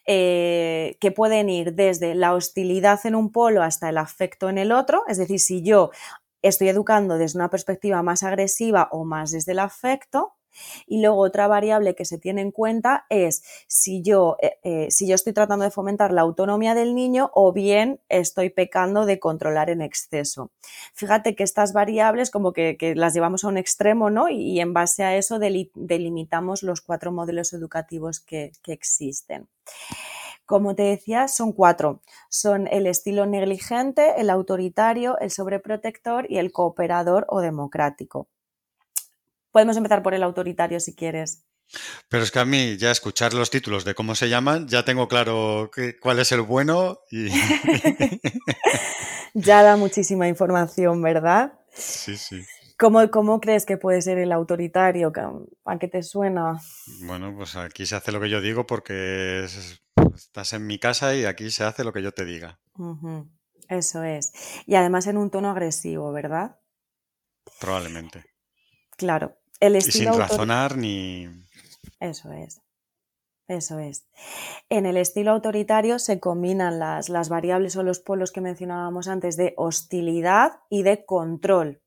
Eh, 0.05 0.98
que 1.01 1.12
pueden 1.12 1.50
ir 1.50 1.74
desde 1.74 2.13
la 2.15 2.34
hostilidad 2.36 3.00
en 3.05 3.15
un 3.15 3.32
polo 3.32 3.63
hasta 3.63 3.89
el 3.89 3.98
afecto 3.98 4.50
en 4.50 4.60
el 4.60 4.72
otro, 4.72 5.03
es 5.08 5.17
decir, 5.17 5.39
si 5.39 5.63
yo 5.63 5.89
estoy 6.44 6.70
educando 6.70 7.17
desde 7.17 7.39
una 7.39 7.50
perspectiva 7.50 8.03
más 8.03 8.22
agresiva 8.24 8.88
o 8.91 9.03
más 9.03 9.32
desde 9.32 9.53
el 9.53 9.60
afecto. 9.60 10.36
Y 10.88 11.01
luego 11.01 11.19
otra 11.21 11.47
variable 11.47 11.95
que 11.95 12.05
se 12.05 12.17
tiene 12.17 12.41
en 12.41 12.51
cuenta 12.51 13.05
es 13.09 13.43
si 13.67 14.01
yo, 14.01 14.38
eh, 14.41 14.57
eh, 14.63 14.88
si 14.89 15.07
yo 15.07 15.15
estoy 15.15 15.33
tratando 15.33 15.65
de 15.65 15.71
fomentar 15.71 16.12
la 16.12 16.21
autonomía 16.21 16.75
del 16.75 16.95
niño 16.95 17.31
o 17.33 17.53
bien 17.53 18.00
estoy 18.09 18.50
pecando 18.50 19.05
de 19.05 19.19
controlar 19.19 19.69
en 19.69 19.81
exceso. 19.81 20.51
Fíjate 20.93 21.35
que 21.35 21.43
estas 21.43 21.74
variables 21.74 22.31
como 22.31 22.53
que, 22.53 22.77
las 22.95 23.13
llevamos 23.13 23.43
a 23.43 23.47
un 23.47 23.57
extremo, 23.57 24.09
¿no? 24.09 24.29
Y, 24.29 24.59
en 24.59 24.74
base 24.74 25.03
a 25.03 25.15
eso 25.17 25.39
delimitamos 25.39 26.63
los 26.63 26.81
cuatro 26.81 27.12
modelos 27.12 27.53
educativos 27.53 28.19
que, 28.19 28.51
que 28.63 28.74
existen. 28.74 29.47
Como 30.45 30.75
te 30.75 30.83
decía, 30.83 31.27
son 31.27 31.53
cuatro. 31.53 32.01
Son 32.29 32.67
el 32.67 32.85
estilo 32.85 33.25
negligente, 33.25 34.21
el 34.21 34.29
autoritario, 34.29 35.17
el 35.19 35.31
sobreprotector 35.31 36.31
y 36.31 36.38
el 36.38 36.51
cooperador 36.51 37.25
o 37.29 37.41
democrático. 37.41 38.27
Podemos 39.55 39.77
empezar 39.77 40.03
por 40.03 40.13
el 40.13 40.21
autoritario 40.21 40.81
si 40.81 40.93
quieres. 40.93 41.45
Pero 42.09 42.24
es 42.24 42.31
que 42.31 42.39
a 42.39 42.43
mí 42.43 42.75
ya 42.75 42.91
escuchar 42.91 43.33
los 43.33 43.50
títulos 43.50 43.85
de 43.85 43.95
cómo 43.95 44.13
se 44.13 44.27
llaman, 44.27 44.67
ya 44.67 44.83
tengo 44.83 45.07
claro 45.07 45.71
cuál 46.01 46.19
es 46.19 46.33
el 46.33 46.41
bueno 46.41 47.00
y... 47.09 47.29
ya 49.33 49.63
da 49.63 49.77
muchísima 49.77 50.27
información, 50.27 51.01
¿verdad? 51.01 51.53
Sí, 51.74 52.17
sí. 52.17 52.43
¿Cómo, 52.77 53.09
¿Cómo, 53.09 53.39
crees 53.39 53.65
que 53.65 53.77
puede 53.77 54.01
ser 54.01 54.17
el 54.17 54.33
autoritario? 54.33 55.13
¿A 55.63 55.79
qué 55.79 55.88
te 55.88 56.03
suena? 56.03 56.59
Bueno, 57.03 57.33
pues 57.33 57.55
aquí 57.55 57.85
se 57.85 57.95
hace 57.95 58.12
lo 58.12 58.19
que 58.19 58.29
yo 58.29 58.41
digo 58.41 58.67
porque 58.67 59.45
es, 59.45 59.81
Estás 60.13 60.51
en 60.51 60.67
mi 60.67 60.79
casa 60.79 61.15
y 61.15 61.24
aquí 61.24 61.50
se 61.50 61.63
hace 61.63 61.85
lo 61.85 61.93
que 61.93 62.03
yo 62.03 62.12
te 62.12 62.25
diga. 62.25 62.59
Eso 63.69 64.03
es. 64.03 64.33
Y 64.65 64.75
además 64.75 65.07
en 65.07 65.15
un 65.15 65.31
tono 65.31 65.50
agresivo, 65.50 66.12
¿verdad? 66.12 66.59
Probablemente. 67.62 68.25
Claro. 68.97 69.38
El 69.59 69.75
y 69.75 69.81
sin 69.81 70.13
razonar 70.13 70.77
ni... 70.77 71.27
Eso 72.00 72.31
es. 72.31 72.62
Eso 73.47 73.79
es. 73.79 74.07
En 74.69 74.85
el 74.85 74.97
estilo 74.97 75.31
autoritario 75.31 76.00
se 76.00 76.19
combinan 76.19 76.79
las, 76.79 77.09
las 77.09 77.29
variables 77.29 77.75
o 77.75 77.83
los 77.83 78.00
polos 78.00 78.31
que 78.31 78.41
mencionábamos 78.41 79.07
antes 79.07 79.38
de 79.38 79.53
hostilidad 79.55 80.53
y 80.69 80.83
de 80.83 81.05
control. 81.05 81.81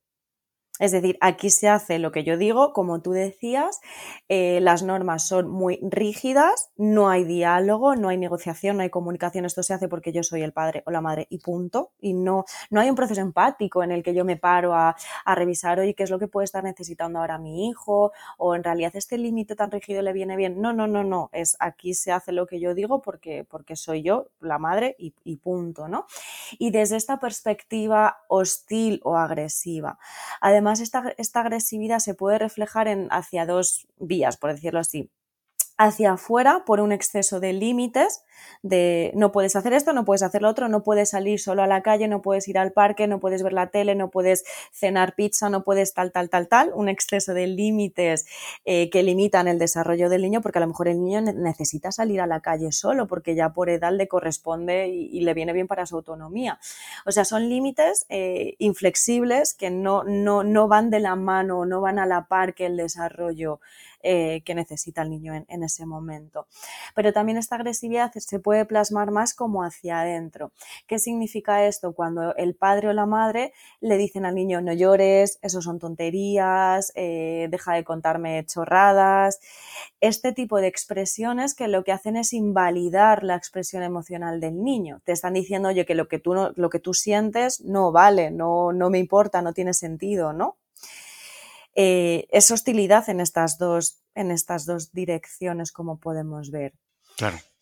Es 0.79 0.93
decir, 0.93 1.19
aquí 1.21 1.51
se 1.51 1.69
hace 1.69 1.99
lo 1.99 2.13
que 2.13 2.23
yo 2.23 2.37
digo, 2.37 2.73
como 2.73 3.01
tú 3.01 3.11
decías, 3.11 3.81
eh, 4.29 4.61
las 4.63 4.83
normas 4.83 5.27
son 5.27 5.49
muy 5.51 5.81
rígidas, 5.83 6.71
no 6.77 7.09
hay 7.09 7.25
diálogo, 7.25 7.97
no 7.97 8.09
hay 8.09 8.17
negociación, 8.17 8.77
no 8.77 8.83
hay 8.85 8.91
comunicación, 8.91 9.45
esto 9.45 9.63
se 9.63 9.75
hace 9.75 9.89
porque 9.89 10.13
yo 10.13 10.23
soy 10.23 10.43
el 10.43 10.53
padre 10.53 10.83
o 10.87 10.91
la 10.91 11.01
madre 11.01 11.27
y 11.31 11.39
punto. 11.39 11.91
Y 12.01 12.15
no, 12.15 12.45
no 12.71 12.81
hay 12.81 12.91
un 12.91 12.97
proceso 12.97 13.21
empático 13.21 13.83
en 13.83 13.91
el 13.91 14.03
que 14.03 14.15
yo 14.15 14.25
me 14.25 14.37
paro 14.37 14.75
a, 14.75 14.95
revisar, 15.27 15.79
oye, 15.79 15.95
¿qué 15.95 16.05
es 16.05 16.11
lo 16.11 16.19
que 16.19 16.27
puede 16.27 16.45
estar 16.45 16.65
necesitando 16.65 17.19
ahora 17.19 17.39
mi 17.39 17.69
hijo? 17.69 18.13
O 18.39 18.55
en 18.55 18.65
realidad 18.65 18.93
este 18.95 19.19
límite 19.19 19.55
tan 19.57 19.71
rígido 19.71 20.03
le 20.03 20.13
viene 20.13 20.37
bien. 20.37 20.61
No, 20.61 20.73
no, 20.73 20.87
no, 20.87 21.05
no, 21.05 21.31
es 21.33 21.57
aquí 21.61 21.95
se 21.95 22.13
hace 22.13 22.33
lo 22.33 22.47
que 22.47 22.61
yo 22.61 22.75
digo 22.75 23.03
porque, 23.03 23.45
porque 23.49 23.77
soy 23.77 24.03
yo, 24.03 24.29
la 24.41 24.59
madre 24.59 24.97
y, 24.99 25.15
y 25.25 25.37
punto, 25.37 25.89
¿no? 25.89 26.07
Y 26.59 26.71
desde 26.71 26.97
esta 26.97 27.19
perspectiva 27.19 28.19
hostil 28.29 29.01
o 29.05 29.17
agresiva. 29.17 29.99
Además, 30.41 30.68
además 30.69 30.81
esta, 30.81 31.15
esta 31.19 31.41
agresividad 31.41 31.99
se 31.99 32.15
puede 32.15 32.39
reflejar 32.39 32.89
en, 32.89 33.09
hacia 33.11 33.47
dos 33.47 33.87
vías, 33.99 34.37
por 34.37 34.53
decirlo 34.53 34.81
así 34.81 35.11
hacia 35.79 36.13
afuera 36.13 36.65
por 36.67 36.81
un 36.81 36.91
exceso 36.91 37.39
de 37.39 37.53
límites, 37.53 38.25
de 38.63 39.13
no 39.15 39.31
puedes 39.31 39.55
hacer 39.55 39.73
esto, 39.73 39.93
no 39.93 40.05
puedes 40.05 40.25
hacer 40.25 40.43
lo 40.43 40.49
otro, 40.49 40.69
no 40.69 40.83
puedes 40.83 41.11
salir 41.11 41.39
solo 41.39 41.63
a 41.63 41.69
la 41.69 41.83
calle, 41.83 42.09
no 42.09 42.21
puedes 42.21 42.49
ir 42.49 42.59
al 42.59 42.73
parque, 42.73 43.07
no 43.07 43.21
puedes 43.21 43.45
ver 43.45 43.53
la 43.53 43.69
tele, 43.69 43.95
no 43.95 44.11
puedes 44.11 44.45
cenar 44.73 45.15
pizza, 45.15 45.49
no 45.49 45.63
puedes 45.63 45.95
tal, 45.95 46.11
tal, 46.11 46.31
tal, 46.31 46.49
tal, 46.49 46.73
un 46.75 46.89
exceso 46.89 47.33
de 47.33 47.47
límites 47.47 48.27
eh, 48.65 48.91
que 48.91 49.05
limitan 49.05 49.47
el 49.47 49.61
desarrollo 49.61 50.09
del 50.09 50.23
niño, 50.23 50.41
porque 50.41 50.59
a 50.59 50.63
lo 50.63 50.67
mejor 50.67 50.89
el 50.89 51.01
niño 51.01 51.21
necesita 51.21 51.93
salir 51.93 52.21
a 52.21 52.27
la 52.27 52.41
calle 52.41 52.73
solo, 52.73 53.07
porque 53.07 53.37
ya 53.37 53.51
por 53.51 53.71
edad 53.71 53.93
le 53.93 54.09
corresponde 54.09 54.89
y, 54.89 55.19
le 55.19 55.35
viene 55.35 55.53
bien 55.53 55.67
para 55.67 55.87
su 55.87 55.97
autonomía. 55.97 56.59
O 57.07 57.13
sea, 57.13 57.25
son 57.25 57.49
límites 57.49 58.07
eh, 58.09 58.55
inflexibles 58.59 59.55
que 59.55 59.71
no, 59.71 60.03
no, 60.05 60.43
no 60.43 60.67
van 60.67 60.91
de 60.91 61.01
la 61.01 61.17
mano, 61.17 61.67
no 61.67 61.81
van 61.81 61.99
a 61.99 62.07
la 62.07 62.27
par 62.27 62.55
que 62.55 62.67
el 62.67 62.77
desarrollo 62.77 63.61
eh, 64.03 64.43
que 64.45 64.55
necesita 64.55 65.03
el 65.03 65.11
niño 65.11 65.35
en, 65.35 65.63
ese 65.63 65.85
momento. 65.85 66.47
Pero 66.95 67.13
también 67.13 67.37
esta 67.37 67.57
agresividad 67.57 68.13
se 68.15 68.39
puede 68.39 68.65
plasmar 68.65 69.11
más 69.11 69.35
como 69.35 69.65
hacia 69.65 70.01
adentro. 70.01 70.53
¿Qué 70.87 70.99
significa 70.99 71.67
esto? 71.67 71.93
Cuando 71.95 72.35
el 72.37 72.55
padre 72.55 72.89
o 72.89 72.93
la 72.93 73.07
madre 73.07 73.53
le 73.81 73.97
dicen 73.97 74.25
al 74.25 74.37
niño 74.37 74.61
no 74.61 74.73
llores, 74.73 75.39
eso 75.43 75.63
son 75.63 75.79
tonterías, 75.81 76.93
eh, 76.95 77.49
deja 77.51 77.75
de 77.75 77.85
contarme 77.85 78.45
chorradas. 78.47 79.41
Este 80.01 80.33
tipo 80.33 80.61
de 80.61 80.69
expresiones 80.69 81.55
que 81.55 81.67
lo 81.67 81.83
que 81.83 81.93
hacen 81.93 82.17
es 82.17 82.33
invalidar 82.33 83.25
la 83.25 83.35
expresión 83.35 83.83
emocional 83.83 84.41
del 84.41 84.63
niño. 84.63 85.01
Te 85.05 85.13
están 85.13 85.35
diciendo, 85.35 85.71
oye, 85.71 85.85
que 85.85 85.95
lo 85.95 86.07
que 86.09 86.19
tú, 86.19 86.35
lo 86.55 86.71
que 86.71 86.79
tú 86.79 86.95
sientes 86.95 87.61
no 87.63 87.91
vale, 87.93 88.31
no, 88.31 88.73
no 88.73 88.91
me 88.91 88.99
importa, 88.99 89.43
no 89.43 89.53
tiene 89.53 89.75
sentido, 89.75 90.33
¿no? 90.33 90.57
Eh, 91.81 92.27
es 92.33 92.51
hostilidad 92.51 93.09
en 93.09 93.21
estas, 93.21 93.57
dos, 93.57 94.03
en 94.17 94.33
estas 94.33 94.67
dos 94.67 94.93
direcciones, 94.93 95.71
como 95.71 96.01
podemos 96.01 96.51
ver. 96.51 96.75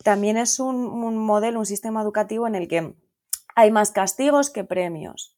También 0.02 0.38
es 0.38 0.58
un 0.58 1.18
modelo, 1.18 1.58
un 1.58 1.66
sistema 1.66 2.00
educativo 2.00 2.46
en 2.46 2.54
el 2.54 2.66
que 2.66 2.94
hay 3.54 3.70
más 3.70 3.90
castigos 3.90 4.48
que 4.48 4.64
premios. 4.64 5.35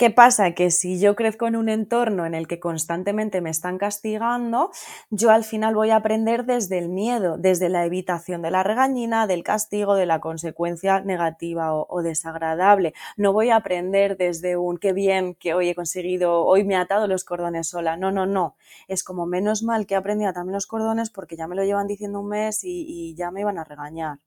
¿Qué 0.00 0.08
pasa? 0.08 0.52
Que 0.52 0.70
si 0.70 0.98
yo 0.98 1.14
crezco 1.14 1.46
en 1.46 1.56
un 1.56 1.68
entorno 1.68 2.24
en 2.24 2.32
el 2.32 2.48
que 2.48 2.58
constantemente 2.58 3.42
me 3.42 3.50
están 3.50 3.76
castigando, 3.76 4.70
yo 5.10 5.30
al 5.30 5.44
final 5.44 5.74
voy 5.74 5.90
a 5.90 5.96
aprender 5.96 6.46
desde 6.46 6.78
el 6.78 6.88
miedo, 6.88 7.36
desde 7.36 7.68
la 7.68 7.84
evitación 7.84 8.40
de 8.40 8.50
la 8.50 8.62
regañina, 8.62 9.26
del 9.26 9.42
castigo, 9.42 9.96
de 9.96 10.06
la 10.06 10.18
consecuencia 10.18 11.02
negativa 11.02 11.74
o, 11.74 12.00
desagradable. 12.00 12.94
No 13.18 13.34
voy 13.34 13.50
a 13.50 13.56
aprender 13.56 14.16
desde 14.16 14.56
un 14.56 14.78
qué 14.78 14.94
bien 14.94 15.34
que 15.34 15.52
hoy 15.52 15.68
he 15.68 15.74
conseguido, 15.74 16.46
hoy 16.46 16.64
me 16.64 16.72
he 16.72 16.76
atado 16.78 17.06
los 17.06 17.24
cordones 17.24 17.68
sola. 17.68 17.98
No, 17.98 18.10
no, 18.10 18.24
no. 18.24 18.56
Es 18.88 19.04
como 19.04 19.26
menos 19.26 19.62
mal 19.62 19.84
que 19.84 19.92
he 19.92 19.98
aprendido 19.98 20.28
a 20.28 20.30
atarme 20.30 20.52
los 20.52 20.66
cordones 20.66 21.10
porque 21.10 21.36
ya 21.36 21.46
me 21.46 21.56
lo 21.56 21.62
llevan 21.62 21.86
diciendo 21.86 22.20
un 22.20 22.28
mes 22.28 22.60
y, 22.62 23.14
ya 23.16 23.30
me 23.30 23.42
iban 23.42 23.58
a 23.58 23.64
regañar. 23.64 24.18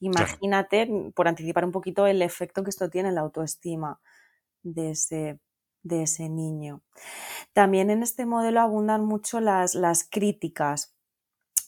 Imagínate, 0.00 1.10
por 1.14 1.26
anticipar 1.26 1.64
un 1.64 1.72
poquito, 1.72 2.06
el 2.06 2.20
efecto 2.20 2.62
que 2.62 2.68
esto 2.68 2.90
tiene 2.90 3.08
en 3.08 3.14
la 3.14 3.22
autoestima 3.22 3.98
de 4.64 4.90
ese, 4.90 6.28
niño. 6.28 6.82
También 7.52 7.90
en 7.90 8.02
este 8.02 8.26
modelo 8.26 8.60
abundan 8.60 9.04
mucho 9.04 9.40
las, 9.40 9.74
las 9.74 10.08
críticas, 10.08 10.94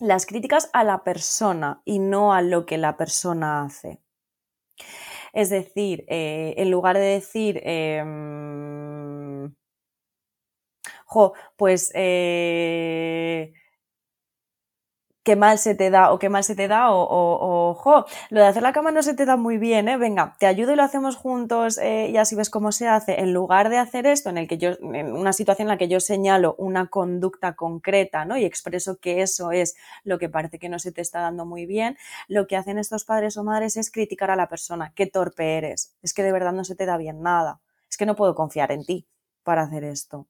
las 0.01 0.27
críticas 0.27 0.71
a 0.73 0.85
la 0.85 1.05
persona 1.05 1.83
y 1.85 2.01
no 2.01 2.33
a 2.33 2.43
lo 2.43 2.67
que 2.67 2.79
la 2.79 2.97
persona 2.97 3.63
hace. 3.63 4.01
Es 5.33 5.51
decir, 5.51 6.05
eh, 6.09 6.55
en 6.57 6.71
lugar 6.71 6.97
de 6.97 7.05
decir, 7.05 7.61
em, 7.65 9.55
jo, 11.07 11.35
pues 11.57 11.93
eh, 11.95 13.53
qué 15.27 15.35
mal 15.35 15.59
se 15.59 15.75
te 15.75 15.91
da 15.91 16.13
o 16.13 16.21
qué 16.21 16.29
mal 16.29 16.45
se 16.45 16.55
te 16.55 16.69
da 16.69 16.93
o, 16.93 17.71
ojo, 17.71 18.07
lo 18.31 18.41
de 18.41 18.47
hacer 18.47 18.63
la 18.63 18.73
cama 18.73 18.93
no 18.93 19.03
se 19.03 19.13
te 19.13 19.25
da 19.27 19.37
muy 19.37 19.59
bien, 19.59 19.89
¿eh? 19.89 19.97
Venga, 19.97 20.37
te 20.39 20.47
ayudo 20.47 20.73
y 20.73 20.77
lo 20.77 20.85
hacemos 20.85 21.17
juntos 21.17 21.79
eh, 21.79 22.09
y 22.11 22.17
así 22.17 22.37
ves 22.37 22.49
cómo 22.49 22.71
se 22.71 22.87
hace. 22.87 23.21
En 23.21 23.33
lugar 23.33 23.69
de 23.69 23.79
hacer 23.79 24.07
esto 24.07 24.31
en 24.31 24.39
el 24.39 24.47
que 24.47 24.57
yo, 24.57 24.71
en 24.81 25.13
una 25.13 25.33
situación 25.33 25.67
en 25.67 25.71
la 25.71 25.79
que 25.79 25.89
yo 25.89 25.99
señalo 25.99 26.55
una 26.59 26.87
conducta 26.87 27.57
concreta, 27.57 28.25
¿no? 28.25 28.37
Y 28.37 28.45
expreso 28.45 28.99
que 28.99 29.21
eso 29.21 29.51
es 29.51 29.75
lo 30.05 30.21
que 30.21 30.29
parece 30.29 30.61
que 30.61 30.69
no 30.69 30.79
se 30.79 30.93
te 30.93 31.01
está 31.01 31.19
dando 31.19 31.45
muy 31.45 31.67
bien, 31.67 31.97
lo 32.29 32.47
que 32.47 32.57
hacen 32.57 32.79
estos 32.79 33.05
padres 33.05 33.37
o 33.37 33.43
madres 33.43 33.77
es 33.77 33.91
criticar 33.91 34.31
a 34.31 34.37
la 34.37 34.49
persona, 34.49 34.93
qué 34.95 35.07
torpe 35.07 35.57
eres, 35.59 35.97
es 36.03 36.15
que 36.15 36.23
de 36.23 36.31
verdad 36.31 36.53
no 36.53 36.63
se 36.63 36.77
te 36.77 36.87
da 36.87 36.97
bien 36.99 37.21
nada, 37.21 37.61
es 37.91 37.97
que 37.97 38.07
no 38.07 38.15
puedo 38.15 38.37
confiar 38.37 38.71
en 38.71 38.85
ti 38.85 39.09
para 39.43 39.63
hacer 39.63 39.83
esto. 39.83 40.29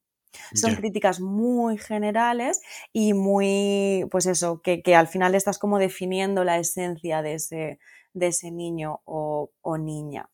Son 0.54 0.74
críticas 0.74 1.20
muy 1.20 1.78
generales 1.78 2.60
y 2.92 3.14
muy, 3.14 4.06
pues 4.10 4.26
eso, 4.26 4.60
que, 4.62 4.82
al 4.94 5.08
final 5.08 5.34
estás 5.34 5.58
como 5.58 5.78
definiendo 5.78 6.44
la 6.44 6.58
esencia 6.58 7.22
de 7.22 7.34
ese, 7.34 7.78
de 8.12 8.26
ese 8.28 8.50
niño 8.50 9.00
o, 9.04 9.50
niña. 9.78 10.30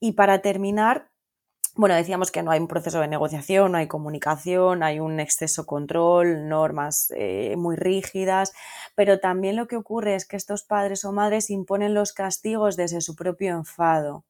Y 0.00 0.12
para 0.12 0.40
terminar, 0.40 1.10
bueno, 1.74 1.94
decíamos 1.94 2.30
que 2.30 2.42
no 2.42 2.50
hay 2.50 2.60
un 2.60 2.68
proceso 2.68 3.00
de 3.00 3.08
negociación, 3.08 3.72
no 3.72 3.78
hay 3.78 3.86
comunicación, 3.86 4.82
hay 4.82 5.00
un 5.00 5.20
exceso 5.20 5.66
control, 5.66 6.48
normas 6.48 7.12
eh, 7.16 7.54
muy 7.56 7.76
rígidas, 7.76 8.52
pero 8.94 9.20
también 9.20 9.56
lo 9.56 9.66
que 9.66 9.76
ocurre 9.76 10.14
es 10.14 10.26
que 10.26 10.36
estos 10.36 10.64
padres 10.64 11.04
o 11.04 11.12
madres 11.12 11.50
imponen 11.50 11.94
los 11.94 12.12
castigos 12.12 12.76
desde 12.76 13.00
su 13.00 13.14
propio 13.14 13.52
enfado 13.54 14.24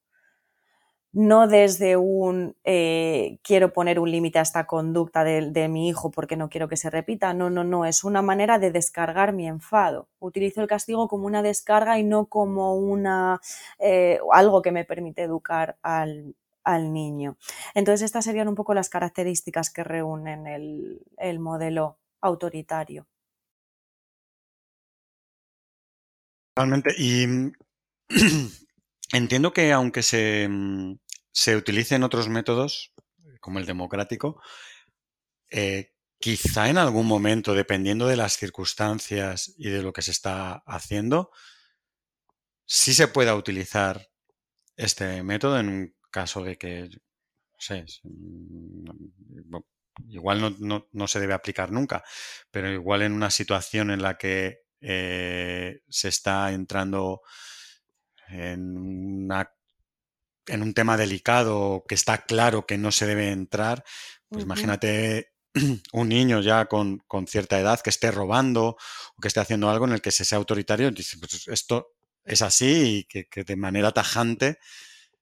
no 1.13 1.49
desde 1.49 1.97
un 1.97 2.57
eh, 2.65 3.39
quiero 3.43 3.73
poner 3.73 3.99
un 3.99 4.11
límite 4.11 4.39
a 4.39 4.43
esta 4.43 4.67
conducta 4.67 5.25
de, 5.25 5.69
mi 5.69 5.89
hijo 5.89 6.11
porque 6.11 6.37
no 6.37 6.49
quiero 6.49 6.69
que 6.69 6.77
se 6.77 6.91
repita. 6.91 7.35
No, 7.35 7.51
no, 7.51 7.65
no, 7.65 7.85
es 7.85 8.05
una 8.05 8.23
manera 8.23 8.59
de 8.59 8.71
descargar 8.71 9.33
mi 9.33 9.49
enfado. 9.49 10.09
Utilizo 10.21 10.61
el 10.61 10.69
castigo 10.69 11.09
como 11.09 11.27
una 11.27 11.43
descarga 11.43 11.99
y 11.99 12.05
no 12.05 12.27
como 12.27 12.77
una 12.77 13.41
eh, 13.79 14.21
algo 14.33 14.63
que 14.63 14.73
me 14.73 14.85
permite 14.85 15.23
educar 15.23 15.77
al, 15.83 16.35
niño. 16.93 17.37
Entonces, 17.75 18.03
estas 18.03 18.25
serían 18.25 18.47
un 18.47 18.55
poco 18.55 18.75
las 18.75 18.89
características 18.89 19.71
que 19.71 19.83
reúnen 19.83 20.47
el, 20.47 21.03
el 21.17 21.41
modelo 21.41 21.99
autoritario. 22.21 23.09
Realmente, 26.55 26.95
y 26.97 27.27
Entiendo 29.13 29.53
que 29.53 29.73
aunque 29.73 30.03
se, 30.03 30.49
mm, 30.49 30.99
se 31.33 31.57
utilicen 31.57 32.03
otros 32.03 32.29
métodos, 32.29 32.93
como 33.41 33.59
el 33.59 33.67
democrático, 33.67 34.41
eh, 35.51 35.93
quizá 36.19 36.69
en 36.69 36.79
algún 36.79 37.07
momento, 37.07 37.55
dependiendo 37.55 38.07
de 38.07 38.17
las 38.17 38.37
circunstancias 38.37 39.55
y 39.59 39.71
de 39.71 39.83
lo 39.83 39.93
que 39.93 40.03
se 40.03 40.11
está 40.13 40.63
haciendo, 40.67 41.31
sí 42.67 42.95
se 42.95 43.09
pueda 43.09 43.35
utilizar 43.35 44.09
este 44.77 45.23
método 45.23 45.59
en 45.59 45.69
un 45.69 45.95
caso 46.11 46.43
de 46.45 46.57
que, 46.57 46.89
no 46.91 47.59
sé, 47.59 47.85
mm, 48.05 49.57
igual 50.09 50.57
no, 50.59 51.09
se 51.09 51.21
debe 51.21 51.35
aplicar 51.35 51.73
nunca, 51.73 52.05
pero 52.51 52.71
igual 52.71 53.03
en 53.03 53.13
una 53.13 53.31
situación 53.31 53.91
en 53.91 54.03
la 54.03 54.17
que 54.17 54.61
eh, 54.81 55.81
se 55.89 56.09
está 56.09 56.53
entrando 56.53 57.23
en, 58.33 59.29
en 60.47 60.63
un 60.63 60.75
tema 60.75 60.97
delicado 60.97 61.85
que 61.89 61.95
está 61.95 62.19
claro 62.19 62.67
que 62.67 62.79
no 62.79 62.93
se 62.93 63.07
debe 63.07 63.31
entrar, 63.31 63.85
pues 64.29 64.45
imagínate 64.45 65.33
un 65.93 66.09
niño 66.09 66.41
ya 66.41 66.67
con, 66.67 67.03
cierta 67.27 67.59
edad 67.59 67.81
que 67.81 67.91
esté 67.91 68.11
robando 68.11 68.77
o 69.17 69.21
que 69.21 69.29
esté 69.29 69.41
haciendo 69.41 69.71
algo 69.71 69.87
en 69.87 69.93
el 69.93 70.03
que 70.03 70.11
se 70.11 70.25
sea 70.25 70.39
autoritario, 70.39 70.91
dice, 70.91 71.19
pues 71.19 71.49
esto 71.49 71.95
es 72.25 72.43
así 72.43 73.07
y 73.11 73.25
que, 73.25 73.45
de 73.45 73.57
manera 73.57 73.93
tajante 73.93 74.59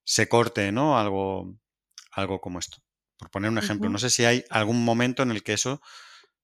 se 0.05 0.29
corte, 0.29 0.73
¿no? 0.73 0.99
Algo, 0.99 1.55
algo 2.12 2.41
como 2.41 2.59
esto. 2.59 2.79
Por 3.19 3.31
poner 3.31 3.50
un 3.50 3.59
ejemplo, 3.59 3.91
no 3.91 3.99
sé 3.99 4.11
si 4.11 4.25
hay 4.25 4.45
algún 4.49 4.85
momento 4.85 5.23
en 5.23 5.31
el 5.31 5.43
que 5.43 5.55
eso 5.55 5.81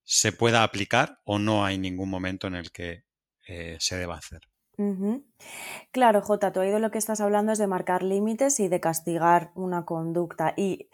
se 0.03 0.31
pueda 0.31 0.63
aplicar 0.63 1.19
o 1.23 1.39
no 1.39 1.65
hay 1.65 1.77
ningún 1.77 2.09
momento 2.09 2.47
en 2.47 2.55
el 2.55 2.71
que 2.71 3.05
eh, 3.47 3.77
se 3.79 3.97
deba 3.97 4.17
hacer. 4.17 4.41
Claro, 5.91 6.21
Jota, 6.21 6.51
tú 6.51 6.59
oído 6.59 6.79
lo 6.79 6.91
que 6.91 6.97
estás 6.97 7.21
hablando 7.21 7.51
es 7.51 7.57
de 7.59 7.67
marcar 7.67 8.03
límites 8.03 8.59
y 8.59 8.67
de 8.67 8.79
castigar 8.79 9.51
una 9.55 9.85
conducta. 9.85 10.53
Y 10.57 10.89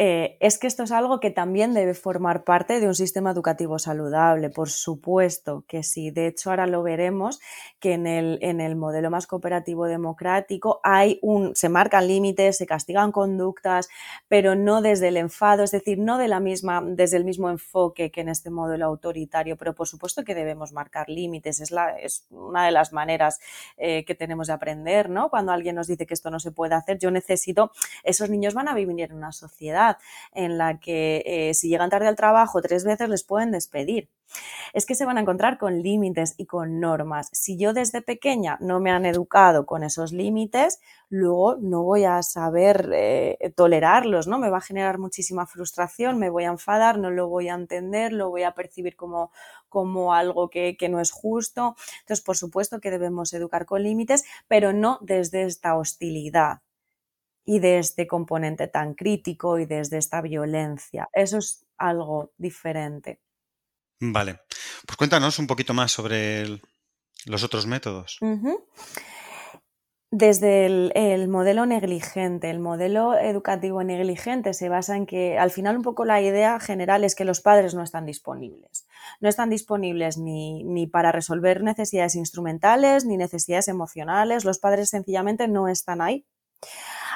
eh, 0.00 0.36
es 0.38 0.58
que 0.58 0.68
esto 0.68 0.84
es 0.84 0.92
algo 0.92 1.18
que 1.18 1.32
también 1.32 1.74
debe 1.74 1.92
formar 1.92 2.44
parte 2.44 2.78
de 2.78 2.86
un 2.86 2.94
sistema 2.94 3.32
educativo 3.32 3.80
saludable, 3.80 4.48
por 4.48 4.70
supuesto 4.70 5.64
que 5.66 5.82
sí. 5.82 6.12
De 6.12 6.28
hecho, 6.28 6.50
ahora 6.50 6.68
lo 6.68 6.84
veremos 6.84 7.40
que 7.80 7.94
en 7.94 8.06
el, 8.06 8.38
en 8.40 8.60
el 8.60 8.76
modelo 8.76 9.10
más 9.10 9.26
cooperativo 9.26 9.86
democrático 9.86 10.78
hay 10.84 11.18
un, 11.20 11.56
se 11.56 11.68
marcan 11.68 12.06
límites, 12.06 12.58
se 12.58 12.66
castigan 12.66 13.10
conductas, 13.10 13.88
pero 14.28 14.54
no 14.54 14.82
desde 14.82 15.08
el 15.08 15.16
enfado, 15.16 15.64
es 15.64 15.72
decir, 15.72 15.98
no 15.98 16.16
de 16.16 16.28
la 16.28 16.38
misma, 16.38 16.80
desde 16.80 17.16
el 17.16 17.24
mismo 17.24 17.50
enfoque 17.50 18.12
que 18.12 18.20
en 18.20 18.28
este 18.28 18.50
modelo 18.50 18.86
autoritario, 18.86 19.56
pero 19.56 19.74
por 19.74 19.88
supuesto 19.88 20.22
que 20.22 20.36
debemos 20.36 20.72
marcar 20.72 21.08
límites, 21.08 21.58
es, 21.58 21.72
la, 21.72 21.98
es 21.98 22.24
una 22.30 22.64
de 22.64 22.70
las 22.70 22.92
maneras 22.92 23.40
eh, 23.76 24.04
que 24.04 24.14
tenemos 24.14 24.46
de 24.46 24.52
aprender, 24.52 25.10
¿no? 25.10 25.28
Cuando 25.28 25.50
alguien 25.50 25.74
nos 25.74 25.88
dice 25.88 26.06
que 26.06 26.14
esto 26.14 26.30
no 26.30 26.38
se 26.38 26.52
puede 26.52 26.76
hacer, 26.76 26.98
yo 26.98 27.10
necesito, 27.10 27.72
esos 28.04 28.30
niños 28.30 28.54
van 28.54 28.68
a 28.68 28.74
vivir 28.74 29.00
en 29.00 29.12
una 29.12 29.32
sociedad 29.32 29.87
en 30.32 30.58
la 30.58 30.78
que 30.80 31.22
eh, 31.24 31.54
si 31.54 31.68
llegan 31.68 31.90
tarde 31.90 32.08
al 32.08 32.16
trabajo 32.16 32.60
tres 32.60 32.84
veces 32.84 33.08
les 33.08 33.24
pueden 33.24 33.50
despedir. 33.50 34.10
Es 34.72 34.86
que 34.86 34.94
se 34.94 35.06
van 35.06 35.16
a 35.16 35.20
encontrar 35.22 35.58
con 35.58 35.82
límites 35.82 36.34
y 36.36 36.46
con 36.46 36.80
normas. 36.80 37.28
Si 37.32 37.56
yo 37.56 37.72
desde 37.72 38.02
pequeña 38.02 38.58
no 38.60 38.80
me 38.80 38.90
han 38.90 39.06
educado 39.06 39.66
con 39.66 39.82
esos 39.82 40.12
límites, 40.12 40.80
luego 41.08 41.56
no 41.56 41.82
voy 41.82 42.04
a 42.04 42.22
saber 42.22 42.90
eh, 42.92 43.52
tolerarlos, 43.56 44.26
¿no? 44.26 44.38
Me 44.38 44.50
va 44.50 44.58
a 44.58 44.62
generar 44.62 44.98
muchísima 44.98 45.46
frustración, 45.46 46.18
me 46.18 46.30
voy 46.30 46.44
a 46.44 46.48
enfadar, 46.48 46.98
no 46.98 47.10
lo 47.10 47.28
voy 47.28 47.48
a 47.48 47.54
entender, 47.54 48.12
lo 48.12 48.30
voy 48.30 48.42
a 48.42 48.52
percibir 48.52 48.96
como, 48.96 49.30
como 49.68 50.14
algo 50.14 50.50
que, 50.50 50.76
que 50.76 50.88
no 50.88 51.00
es 51.00 51.10
justo. 51.10 51.76
Entonces, 52.00 52.24
por 52.24 52.36
supuesto 52.36 52.80
que 52.80 52.90
debemos 52.90 53.32
educar 53.32 53.64
con 53.66 53.82
límites, 53.82 54.24
pero 54.46 54.72
no 54.72 54.98
desde 55.00 55.44
esta 55.44 55.76
hostilidad 55.76 56.60
y 57.48 57.60
de 57.60 57.78
este 57.78 58.06
componente 58.06 58.68
tan 58.68 58.92
crítico 58.92 59.58
y 59.58 59.64
desde 59.64 59.96
esta 59.96 60.20
violencia. 60.20 61.08
Eso 61.14 61.38
es 61.38 61.64
algo 61.78 62.34
diferente. 62.36 63.20
Vale, 64.00 64.40
pues 64.86 64.98
cuéntanos 64.98 65.38
un 65.38 65.46
poquito 65.46 65.72
más 65.72 65.90
sobre 65.90 66.60
los 67.24 67.42
otros 67.44 67.66
métodos. 67.66 68.18
Desde 70.10 70.66
el, 70.94 71.28
modelo 71.28 71.64
negligente, 71.64 72.50
el 72.50 72.60
modelo 72.60 73.18
educativo 73.18 73.82
negligente 73.82 74.52
se 74.52 74.68
basa 74.68 74.94
en 74.94 75.06
que 75.06 75.38
al 75.38 75.50
final 75.50 75.78
un 75.78 75.82
poco 75.82 76.04
la 76.04 76.20
idea 76.20 76.60
general 76.60 77.02
es 77.02 77.14
que 77.14 77.24
los 77.24 77.40
padres 77.40 77.72
no 77.72 77.82
están 77.82 78.04
disponibles. 78.04 78.86
No 79.20 79.28
están 79.30 79.48
disponibles 79.48 80.18
ni, 80.18 80.64
ni 80.64 80.86
para 80.86 81.12
resolver 81.12 81.62
necesidades 81.62 82.14
instrumentales 82.14 83.06
ni 83.06 83.16
necesidades 83.16 83.68
emocionales. 83.68 84.44
Los 84.44 84.58
padres 84.58 84.90
sencillamente 84.90 85.48
no 85.48 85.66
están 85.66 86.02
ahí 86.02 86.26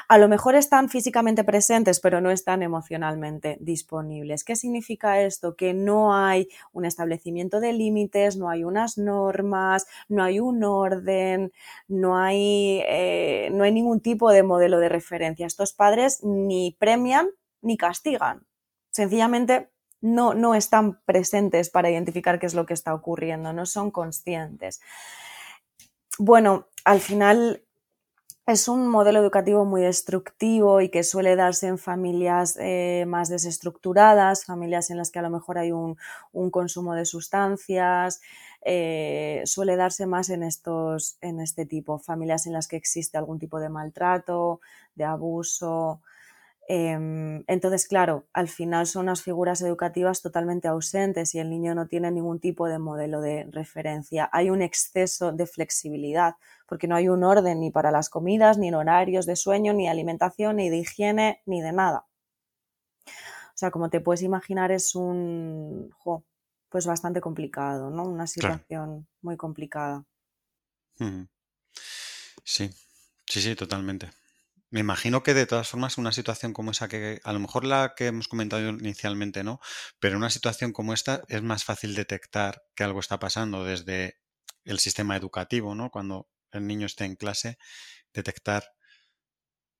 a 0.07 0.17
lo 0.17 0.27
mejor 0.27 0.55
están 0.55 0.89
físicamente 0.89 1.43
presentes, 1.43 1.99
pero 1.99 2.21
no 2.21 2.31
están 2.31 2.63
emocionalmente 2.63 3.57
disponibles. 3.59 4.43
¿Qué 4.43 4.55
significa 4.55 5.21
esto? 5.21 5.55
Que 5.55 5.73
no 5.73 6.15
hay 6.15 6.47
un 6.71 6.85
establecimiento 6.85 7.59
de 7.59 7.73
límites, 7.73 8.37
no 8.37 8.49
hay 8.49 8.63
unas 8.63 8.97
normas, 8.97 9.87
no 10.09 10.23
hay 10.23 10.39
un 10.39 10.63
orden, 10.63 11.51
no 11.87 12.17
hay, 12.17 12.81
eh, 12.87 13.49
no 13.51 13.63
hay 13.63 13.71
ningún 13.71 14.01
tipo 14.01 14.31
de 14.31 14.43
modelo 14.43 14.79
de 14.79 14.89
referencia. 14.89 15.47
Estos 15.47 15.73
padres 15.73 16.23
ni 16.23 16.75
premian 16.79 17.29
ni 17.61 17.77
castigan. 17.77 18.45
Sencillamente 18.91 19.69
no, 20.01 20.33
no 20.33 20.53
están 20.53 21.01
presentes 21.05 21.69
para 21.69 21.89
identificar 21.89 22.39
qué 22.39 22.45
es 22.45 22.53
lo 22.53 22.65
que 22.65 22.73
está 22.73 22.93
ocurriendo, 22.93 23.53
no 23.53 23.65
son 23.65 23.89
conscientes. 23.89 24.81
Bueno, 26.19 26.67
al 26.83 26.99
final 26.99 27.63
es 28.45 28.67
un 28.67 28.89
modelo 28.89 29.19
educativo 29.19 29.63
muy 29.63 29.81
destructivo 29.81 30.81
y 30.81 30.89
que 30.89 31.03
suele 31.03 31.35
darse 31.37 31.67
en 31.67 31.77
familias 31.77 32.57
eh, 32.59 33.05
más 33.07 33.29
desestructuradas, 33.29 34.45
familias 34.45 34.89
en 34.89 34.97
las 34.97 35.11
que 35.11 35.19
a 35.19 35.21
lo 35.21 35.29
mejor 35.29 35.57
hay 35.57 35.71
un, 35.71 35.95
consumo 36.51 36.93
de 36.93 37.05
sustancias, 37.05 38.21
eh, 38.65 39.43
suele 39.45 39.77
darse 39.77 40.05
más 40.07 40.29
en, 40.29 40.43
estos, 40.43 41.17
en 41.21 41.39
este 41.39 41.65
tipo, 41.65 41.99
familias 41.99 42.45
en 42.45 42.53
las 42.53 42.67
que 42.67 42.75
existe 42.75 43.17
algún 43.17 43.39
tipo 43.39 43.59
de 43.61 43.69
maltrato, 43.69 44.59
de 44.95 45.05
abuso, 45.05 46.01
entonces, 46.67 47.87
claro, 47.87 48.25
al 48.31 48.47
final 48.47 48.87
son 48.87 49.03
unas 49.03 49.21
figuras 49.21 49.61
educativas 49.61 50.21
totalmente 50.21 50.67
ausentes 50.67 51.35
y 51.35 51.39
el 51.39 51.49
niño 51.49 51.75
no 51.75 51.87
tiene 51.87 52.09
ningún 52.11 52.39
tipo 52.39 52.67
de 52.67 52.79
modelo 52.79 53.19
de 53.19 53.47
referencia. 53.51 54.29
Hay 54.31 54.49
un 54.49 54.61
exceso 54.61 55.33
de 55.33 55.45
flexibilidad 55.45 56.35
porque 56.67 56.87
no 56.87 56.95
hay 56.95 57.09
un 57.09 57.23
orden 57.23 57.59
ni 57.59 57.69
para 57.69 57.91
las 57.91 58.09
comidas, 58.09 58.57
ni 58.57 58.69
en 58.69 58.75
horarios 58.75 59.25
de 59.25 59.35
sueño, 59.35 59.73
ni 59.73 59.83
de 59.83 59.89
alimentación, 59.89 60.55
ni 60.55 60.69
de 60.69 60.77
higiene, 60.77 61.41
ni 61.45 61.61
de 61.61 61.73
nada. 61.73 62.05
O 63.05 63.55
sea, 63.55 63.69
como 63.69 63.89
te 63.89 63.99
puedes 63.99 64.21
imaginar, 64.21 64.71
es 64.71 64.95
un... 64.95 65.93
pues 66.69 66.85
bastante 66.87 67.21
complicado, 67.21 67.89
¿no? 67.89 68.03
Una 68.05 68.25
situación 68.25 69.07
muy 69.21 69.37
complicada. 69.37 70.05
Sí, 72.43 72.69
sí, 73.25 73.41
sí, 73.41 73.55
totalmente. 73.55 74.09
Me 74.73 74.79
imagino 74.79 75.21
que 75.21 75.35
de 75.35 75.45
todas 75.45 75.69
formas 75.69 75.99
una 75.99 76.11
situación 76.11 76.51
como 76.51 76.71
esa 76.71 76.87
que 76.87 77.19
a 77.23 77.31
lo 77.31 77.39
mejor 77.39 77.63
la 77.63 77.93
que 77.95 78.07
hemos 78.07 78.27
comentado 78.27 78.69
inicialmente 78.69 79.43
no, 79.43 79.59
pero 79.99 80.17
una 80.17 80.31
situación 80.31 80.73
como 80.73 80.95
esta 80.95 81.21
es 81.27 81.43
más 81.43 81.63
fácil 81.63 81.93
detectar 81.93 82.63
que 82.73 82.83
algo 82.83 82.99
está 82.99 83.19
pasando 83.19 83.63
desde 83.65 84.17
el 84.65 84.79
sistema 84.79 85.15
educativo, 85.15 85.75
¿no? 85.75 85.91
Cuando 85.91 86.27
el 86.51 86.65
niño 86.65 86.87
esté 86.87 87.05
en 87.05 87.15
clase, 87.15 87.59
detectar 88.15 88.63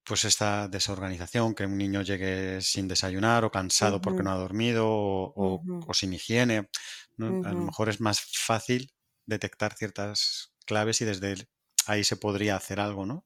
pues 0.04 0.26
esta 0.26 0.68
desorganización, 0.68 1.56
que 1.56 1.66
un 1.66 1.80
niño 1.80 2.04
llegue 2.04 2.62
sin 2.62 2.88
desayunar 2.88 3.46
o 3.46 3.52
cansado 3.52 4.00
porque 4.00 4.22
no 4.22 4.30
ha 4.30 4.36
dormido 4.36 4.86
o, 4.88 5.92
sin 5.94 6.14
higiene. 6.14 6.70
A 7.18 7.52
lo 7.52 7.62
mejor 7.64 7.90
es 7.90 8.00
más 8.00 8.22
fácil 8.22 8.94
detectar 9.26 9.74
ciertas 9.74 10.54
claves 10.68 11.02
y 11.02 11.06
desde 11.06 11.48
ahí 11.88 12.04
se 12.04 12.16
podría 12.16 12.58
hacer 12.58 12.80
algo, 12.80 13.08
¿no? 13.08 13.26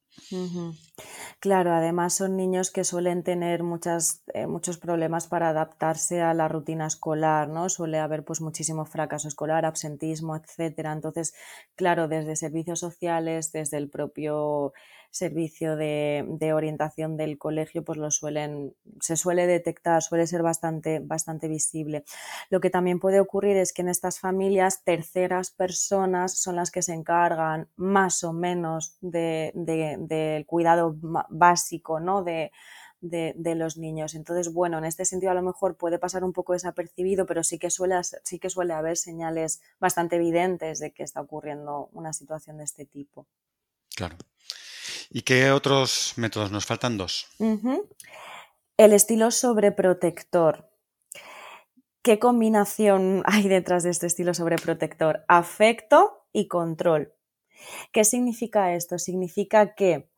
Claro, 1.39 1.73
además 1.73 2.13
son 2.15 2.35
niños 2.35 2.71
que 2.71 2.83
suelen 2.83 3.23
tener 3.23 3.63
muchas, 3.63 4.23
eh, 4.33 4.47
muchos 4.47 4.77
problemas 4.77 5.27
para 5.27 5.49
adaptarse 5.49 6.21
a 6.21 6.33
la 6.33 6.47
rutina 6.47 6.87
escolar, 6.87 7.47
¿no? 7.49 7.69
Suele 7.69 7.99
haber 7.99 8.23
pues 8.23 8.41
muchísimo 8.41 8.85
fracaso 8.85 9.27
escolar, 9.27 9.65
absentismo, 9.65 10.35
etcétera. 10.35 10.91
Entonces, 10.93 11.33
claro, 11.75 12.07
desde 12.07 12.35
servicios 12.35 12.79
sociales, 12.79 13.51
desde 13.51 13.77
el 13.77 13.89
propio 13.89 14.73
servicio 15.17 15.75
de, 15.75 16.51
orientación 16.53 17.17
del 17.17 17.37
colegio, 17.37 17.83
pues 17.83 17.97
lo 17.97 18.11
suelen, 18.11 18.73
se 19.01 19.15
suele 19.15 19.47
detectar, 19.47 20.01
suele 20.01 20.27
ser 20.27 20.43
bastante, 20.43 20.99
bastante 20.99 21.47
visible. 21.47 22.03
Lo 22.49 22.59
que 22.59 22.69
también 22.69 22.99
puede 22.99 23.19
ocurrir 23.19 23.57
es 23.57 23.73
que 23.73 23.81
en 23.81 23.89
estas 23.89 24.19
familias 24.19 24.83
terceras 24.83 25.51
personas 25.51 26.37
son 26.37 26.55
las 26.55 26.71
que 26.71 26.81
se 26.81 26.93
encargan 26.93 27.69
más 27.75 28.23
o 28.23 28.33
menos 28.33 28.97
del 29.01 30.45
cuidado 30.45 30.95
básico, 31.29 31.99
¿no? 31.99 32.23
De, 32.23 32.51
de, 33.01 33.55
los 33.55 33.77
niños. 33.77 34.15
Entonces, 34.15 34.51
bueno, 34.51 34.77
en 34.77 34.85
este 34.85 35.05
sentido 35.05 35.31
a 35.31 35.35
lo 35.35 35.41
mejor 35.41 35.77
puede 35.77 35.99
pasar 35.99 36.23
un 36.23 36.33
poco 36.33 36.53
desapercibido, 36.53 37.25
pero 37.25 37.43
sí 37.43 37.59
que 37.59 37.69
suele, 37.69 37.95
sí 38.23 38.39
que 38.39 38.49
suele 38.49 38.73
haber 38.73 38.97
señales 38.97 39.61
bastante 39.79 40.15
evidentes 40.15 40.79
de 40.79 40.91
que 40.91 41.03
está 41.03 41.21
ocurriendo 41.21 41.89
una 41.93 42.13
situación 42.13 42.57
de 42.57 42.63
este 42.63 42.85
tipo. 42.85 43.27
Claro. 43.95 44.17
¿Y 45.09 45.21
qué 45.21 45.51
otros 45.51 46.13
métodos? 46.17 46.51
Nos 46.51 46.65
faltan 46.65 46.97
dos. 46.97 47.27
El 48.77 48.93
estilo 48.93 49.31
sobreprotector. 49.31 50.69
¿Qué 52.01 52.19
combinación 52.19 53.23
hay 53.25 53.47
detrás 53.47 53.83
de 53.83 53.89
este 53.89 54.07
estilo 54.07 54.33
sobreprotector? 54.33 55.25
Afecto 55.27 56.25
y 56.31 56.47
control. 56.47 57.13
¿Qué 57.91 58.03
significa 58.03 58.73
esto? 58.73 58.99
Significa 58.99 59.73
que 59.73 60.09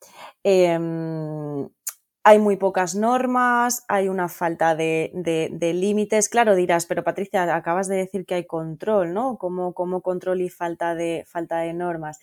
em, 0.44 1.70
hay 2.24 2.38
muy 2.38 2.58
pocas 2.58 2.96
normas, 2.96 3.86
hay 3.88 4.10
una 4.10 4.30
falta 4.30 4.76
de, 4.76 5.12
límites. 5.74 6.30
Claro, 6.30 6.56
dirás, 6.56 6.86
pero 6.86 7.04
Patricia, 7.04 7.56
acabas 7.56 7.88
de 7.88 7.96
decir 7.96 8.26
que 8.26 8.36
hay 8.36 8.46
control, 8.46 9.14
¿no? 9.14 9.38
¿Cómo, 9.38 9.74
control 10.04 10.42
y 10.42 10.50
falta 10.50 10.96
de, 10.96 11.26
falta 11.28 11.60
de 11.60 11.74
normas? 11.74 12.20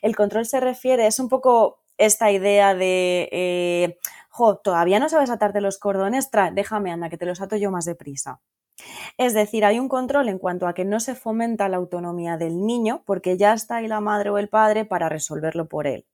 El 0.00 0.16
control 0.16 0.46
se 0.46 0.60
refiere, 0.60 1.06
es 1.06 1.18
un 1.18 1.28
poco 1.28 1.81
esta 2.04 2.30
idea 2.30 2.74
de, 2.74 3.28
eh, 3.32 3.98
jo, 4.28 4.56
todavía 4.56 4.98
no 4.98 5.08
sabes 5.08 5.30
atarte 5.30 5.60
los 5.60 5.78
cordones, 5.78 6.30
déjame, 6.52 6.90
anda, 6.92 7.08
que 7.08 7.18
te 7.18 7.26
los 7.26 7.40
ato 7.40 7.56
yo 7.56 7.70
más 7.70 7.84
deprisa. 7.84 8.40
Es 9.18 9.34
decir, 9.34 9.64
hay 9.64 9.78
un 9.78 9.88
control 9.88 10.28
en 10.28 10.38
cuanto 10.38 10.66
a 10.66 10.74
que 10.74 10.84
no 10.84 11.00
se 11.00 11.14
fomenta 11.14 11.68
la 11.68 11.76
autonomía 11.76 12.36
del 12.36 12.66
niño 12.66 13.02
porque 13.06 13.36
ya 13.36 13.52
está 13.52 13.76
ahí 13.76 13.88
la 13.88 14.00
madre 14.00 14.30
o 14.30 14.38
el 14.38 14.48
padre 14.48 14.84
para 14.84 15.08
resolverlo 15.08 15.68
por 15.68 15.86
él. 15.86 16.06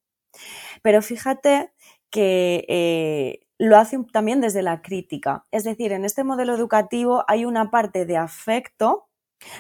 Pero 0.83 1.03
fíjate 1.03 1.73
que 2.11 2.65
eh, 2.69 3.47
lo 3.59 3.77
hace 3.77 3.99
también 4.13 4.41
desde 4.41 4.63
la 4.63 4.83
crítica. 4.83 5.47
Es 5.51 5.65
decir, 5.65 5.93
en 5.93 6.05
este 6.05 6.25
modelo 6.25 6.55
educativo 6.55 7.25
hay 7.29 7.45
una 7.45 7.71
parte 7.71 8.07
de 8.07 8.17
afecto, 8.17 9.09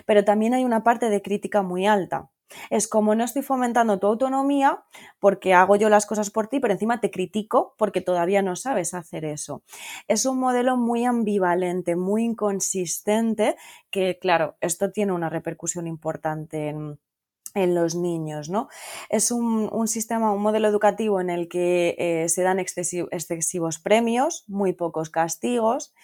pero 0.06 0.24
también 0.24 0.54
hay 0.54 0.64
una 0.64 0.82
parte 0.84 1.10
de 1.10 1.22
crítica 1.22 1.62
muy 1.62 1.86
alta. 1.86 2.30
Es 2.70 2.88
como 2.88 3.14
no 3.14 3.24
estoy 3.24 3.42
fomentando 3.42 3.98
tu 3.98 4.06
autonomía 4.06 4.82
porque 5.20 5.54
hago 5.54 5.76
yo 5.76 5.88
las 5.88 6.06
cosas 6.06 6.30
por 6.30 6.48
ti, 6.48 6.60
pero 6.60 6.72
encima 6.74 7.00
te 7.00 7.10
critico 7.10 7.74
porque 7.78 8.00
todavía 8.00 8.42
no 8.42 8.56
sabes 8.56 8.94
hacer 8.94 9.24
eso. 9.24 9.62
Es 10.08 10.26
un 10.26 10.38
modelo 10.38 10.76
muy 10.76 11.04
ambivalente, 11.04 11.96
muy 11.96 12.24
inconsistente, 12.24 13.56
que 13.90 14.18
claro, 14.18 14.56
esto 14.60 14.90
tiene 14.92 15.12
una 15.12 15.28
repercusión 15.30 15.86
importante 15.86 16.68
en 16.68 16.98
en 17.54 17.74
los 17.74 17.94
niños, 17.94 18.48
¿no? 18.48 18.68
Es 19.08 19.30
un, 19.30 19.88
sistema, 19.88 20.32
un 20.32 20.42
modelo 20.42 20.68
educativo 20.68 21.20
en 21.20 21.30
el 21.30 21.48
que 21.48 21.96
eh, 21.98 22.28
se 22.28 22.42
dan 22.42 22.58
excesivos 22.58 23.78
premios, 23.78 24.44
muy 24.46 24.72
pocos 24.72 25.10
castigos, 25.10 25.94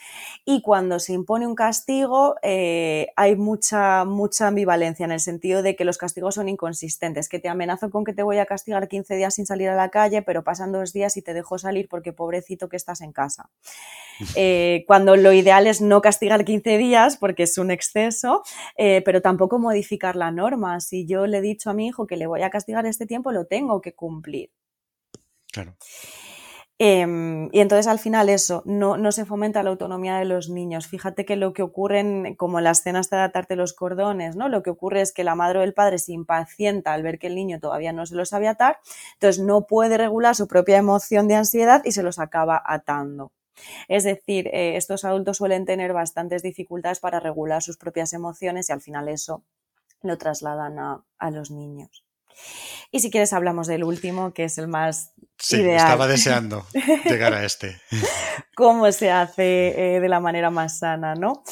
y 0.44 0.62
cuando 0.62 0.98
se 0.98 1.12
impone 1.12 1.46
un 1.46 1.54
castigo 1.54 2.36
eh, 2.42 3.08
hay 3.16 3.36
mucha, 3.36 4.04
mucha 4.04 4.48
ambivalencia 4.48 5.04
en 5.04 5.12
el 5.12 5.20
sentido 5.20 5.62
de 5.62 5.76
que 5.76 5.84
los 5.84 5.98
castigos 5.98 6.34
son 6.36 6.48
inconsistentes, 6.48 7.28
que 7.28 7.38
te 7.38 7.48
amenazo 7.48 7.90
con 7.90 8.04
que 8.04 8.12
te 8.12 8.22
voy 8.22 8.38
a 8.38 8.46
castigar 8.46 8.88
15 8.88 9.16
días 9.16 9.34
sin 9.34 9.46
salir 9.46 9.68
a 9.68 9.76
la 9.76 9.90
calle, 9.90 10.22
pero 10.22 10.44
pasan 10.44 10.72
dos 10.72 10.92
días 10.92 11.16
y 11.16 11.22
te 11.22 11.34
dejo 11.34 11.58
salir 11.58 11.88
porque 11.88 12.12
pobrecito 12.12 12.68
que 12.68 12.76
estás 12.76 13.00
en 13.00 13.12
casa. 13.12 13.50
Eh, 14.36 14.84
cuando 14.86 15.16
lo 15.16 15.32
ideal 15.32 15.66
es 15.66 15.80
no 15.80 16.00
castigar 16.00 16.44
15 16.44 16.78
días 16.78 17.16
porque 17.16 17.44
es 17.44 17.58
un 17.58 17.70
exceso, 17.70 18.42
pero 18.76 19.22
tampoco 19.22 19.58
modificar 19.58 20.16
la 20.16 20.30
norma. 20.30 20.80
Si 20.80 21.06
yo 21.06 21.26
le 21.26 21.40
dicho 21.40 21.70
a 21.70 21.74
mi 21.74 21.86
hijo 21.88 22.06
que 22.06 22.16
le 22.16 22.26
voy 22.26 22.42
a 22.42 22.50
castigar 22.50 22.86
este 22.86 23.06
tiempo, 23.06 23.32
lo 23.32 23.46
tengo 23.46 23.80
que 23.80 23.94
cumplir. 23.94 24.50
Claro. 25.52 25.76
Em, 26.78 27.48
y 27.52 27.60
entonces 27.60 27.86
al 27.86 28.00
final 28.00 28.28
eso, 28.28 28.62
no, 28.66 28.96
no, 28.96 29.12
se 29.12 29.24
fomenta 29.24 29.62
la 29.62 29.70
autonomía 29.70 30.18
de 30.18 30.24
los 30.24 30.48
niños. 30.48 30.88
Fíjate 30.88 31.24
que 31.24 31.36
lo 31.36 31.52
que 31.52 31.62
ocurre, 31.62 32.34
como 32.36 32.58
en 32.58 32.64
las 32.64 32.82
cenas 32.82 33.08
de 33.10 33.18
atarte 33.18 33.54
los 33.54 33.74
cordones, 33.74 34.34
¿no? 34.34 34.48
Lo 34.48 34.64
que 34.64 34.70
ocurre 34.70 35.00
es 35.00 35.12
que 35.12 35.22
la 35.22 35.36
madre 35.36 35.60
o 35.60 35.62
el 35.62 35.72
padre 35.72 35.98
se 35.98 36.12
impacienta 36.12 36.92
al 36.92 37.04
ver 37.04 37.20
que 37.20 37.28
el 37.28 37.36
niño 37.36 37.60
todavía 37.60 37.92
no 37.92 38.06
se 38.06 38.16
lo 38.16 38.24
sabe 38.24 38.48
atar, 38.48 38.78
entonces 39.14 39.42
no 39.44 39.66
puede 39.68 39.98
regular 39.98 40.34
su 40.34 40.48
propia 40.48 40.76
emoción 40.78 41.28
de 41.28 41.36
ansiedad 41.36 41.82
y 41.84 41.92
se 41.92 42.02
los 42.02 42.18
acaba 42.18 42.60
atando. 42.66 43.30
Es 43.88 44.04
decir, 44.04 44.48
eh, 44.48 44.76
estos 44.76 45.04
adultos 45.04 45.36
suelen 45.36 45.64
tener 45.64 45.92
bastantes 45.92 46.42
dificultades 46.42 47.00
para 47.00 47.20
regular 47.20 47.62
sus 47.62 47.76
propias 47.76 48.12
emociones 48.12 48.68
y 48.68 48.72
al 48.72 48.80
final 48.80 49.08
eso 49.08 49.44
lo 50.02 50.18
trasladan 50.18 50.78
a, 50.78 51.30
los 51.30 51.50
niños. 51.50 52.04
Y 52.90 53.00
si 53.00 53.10
quieres 53.10 53.32
hablamos 53.32 53.66
del 53.66 53.84
último, 53.84 54.34
que 54.34 54.44
es 54.44 54.58
el 54.58 54.68
más 54.68 55.12
sí, 55.38 55.62
Estaba 55.62 56.06
deseando 56.06 56.66
llegar 57.04 57.32
a 57.32 57.44
este. 57.44 57.80
¿Cómo 58.54 58.90
se 58.92 59.10
hace 59.10 59.96
eh, 59.96 60.00
de 60.00 60.08
la 60.08 60.20
manera 60.20 60.50
más 60.50 60.78
sana, 60.78 61.14
no? 61.14 61.42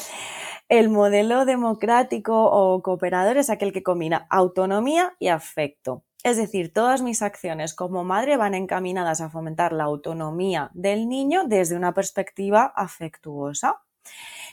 El 0.69 0.89
modelo 0.89 1.45
democrático 1.45 2.45
o 2.45 2.81
cooperador 2.81 3.37
es 3.37 3.49
aquel 3.49 3.73
que 3.73 3.83
combina 3.83 4.27
autonomía 4.29 5.15
y 5.19 5.27
afecto. 5.27 6.03
Es 6.23 6.37
decir, 6.37 6.71
todas 6.71 7.01
mis 7.01 7.21
acciones 7.21 7.73
como 7.73 8.05
madre 8.05 8.37
van 8.37 8.53
encaminadas 8.53 9.19
a 9.19 9.29
fomentar 9.29 9.73
la 9.73 9.83
autonomía 9.83 10.71
del 10.73 11.09
niño 11.09 11.43
desde 11.45 11.75
una 11.75 11.93
perspectiva 11.93 12.71
afectuosa. 12.75 13.81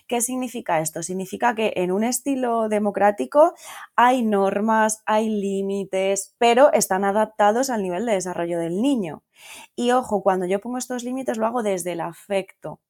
¿Qué 0.09 0.21
significa 0.21 0.81
esto? 0.81 1.05
Significa 1.05 1.55
que 1.55 1.73
en 1.77 1.93
un 1.93 2.03
estilo 2.03 2.69
democrático 2.69 3.55
hay 3.95 4.23
normas, 4.25 5.03
hay 5.07 5.29
límites, 5.29 6.35
pero 6.39 6.73
están 6.73 7.05
adaptados 7.05 7.71
al 7.71 7.83
nivel 7.83 8.05
de 8.07 8.15
desarrollo 8.15 8.59
del 8.59 8.83
niño. 8.83 9.23
Y 9.77 9.93
ojo, 9.93 10.23
cuando 10.25 10.47
yo 10.47 10.61
pongo 10.61 10.79
estos 10.79 11.05
límites 11.05 11.39
lo 11.39 11.47
hago 11.47 11.63
desde 11.63 11.93
el 11.93 12.01
afecto. 12.01 12.81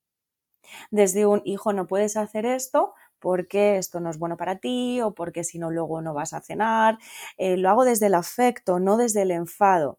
Desde 0.90 1.26
un 1.26 1.42
hijo 1.44 1.72
no 1.72 1.86
puedes 1.86 2.16
hacer 2.16 2.46
esto 2.46 2.94
porque 3.20 3.78
esto 3.78 4.00
no 4.00 4.11
es 4.11 4.18
bueno 4.18 4.37
para 4.37 4.56
ti 4.59 5.00
o 5.02 5.14
porque 5.14 5.44
si 5.44 5.59
no 5.59 5.70
luego 5.70 6.02
no 6.02 6.14
vas 6.14 6.33
a 6.33 6.40
cenar. 6.40 6.98
Eh, 7.38 7.56
lo 7.56 7.70
hago 7.70 7.85
desde 7.85 8.06
el 8.06 8.14
afecto, 8.14 8.80
no 8.80 8.96
desde 8.96 9.22
el 9.22 9.30
enfado. 9.30 9.98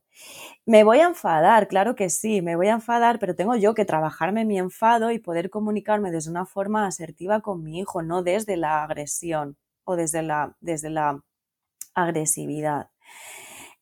Me 0.65 0.83
voy 0.83 0.99
a 0.99 1.07
enfadar, 1.07 1.67
claro 1.67 1.95
que 1.95 2.09
sí, 2.09 2.41
me 2.41 2.55
voy 2.55 2.67
a 2.67 2.73
enfadar, 2.73 3.19
pero 3.19 3.35
tengo 3.35 3.55
yo 3.55 3.73
que 3.73 3.85
trabajarme 3.85 4.45
mi 4.45 4.57
enfado 4.59 5.11
y 5.11 5.19
poder 5.19 5.49
comunicarme 5.49 6.11
desde 6.11 6.29
una 6.31 6.45
forma 6.45 6.85
asertiva 6.87 7.41
con 7.41 7.63
mi 7.63 7.79
hijo, 7.79 8.01
no 8.03 8.23
desde 8.23 8.57
la 8.57 8.83
agresión 8.83 9.57
o 9.85 9.95
desde 9.95 10.21
la, 10.23 10.55
desde 10.61 10.89
la 10.89 11.21
agresividad. 11.95 12.89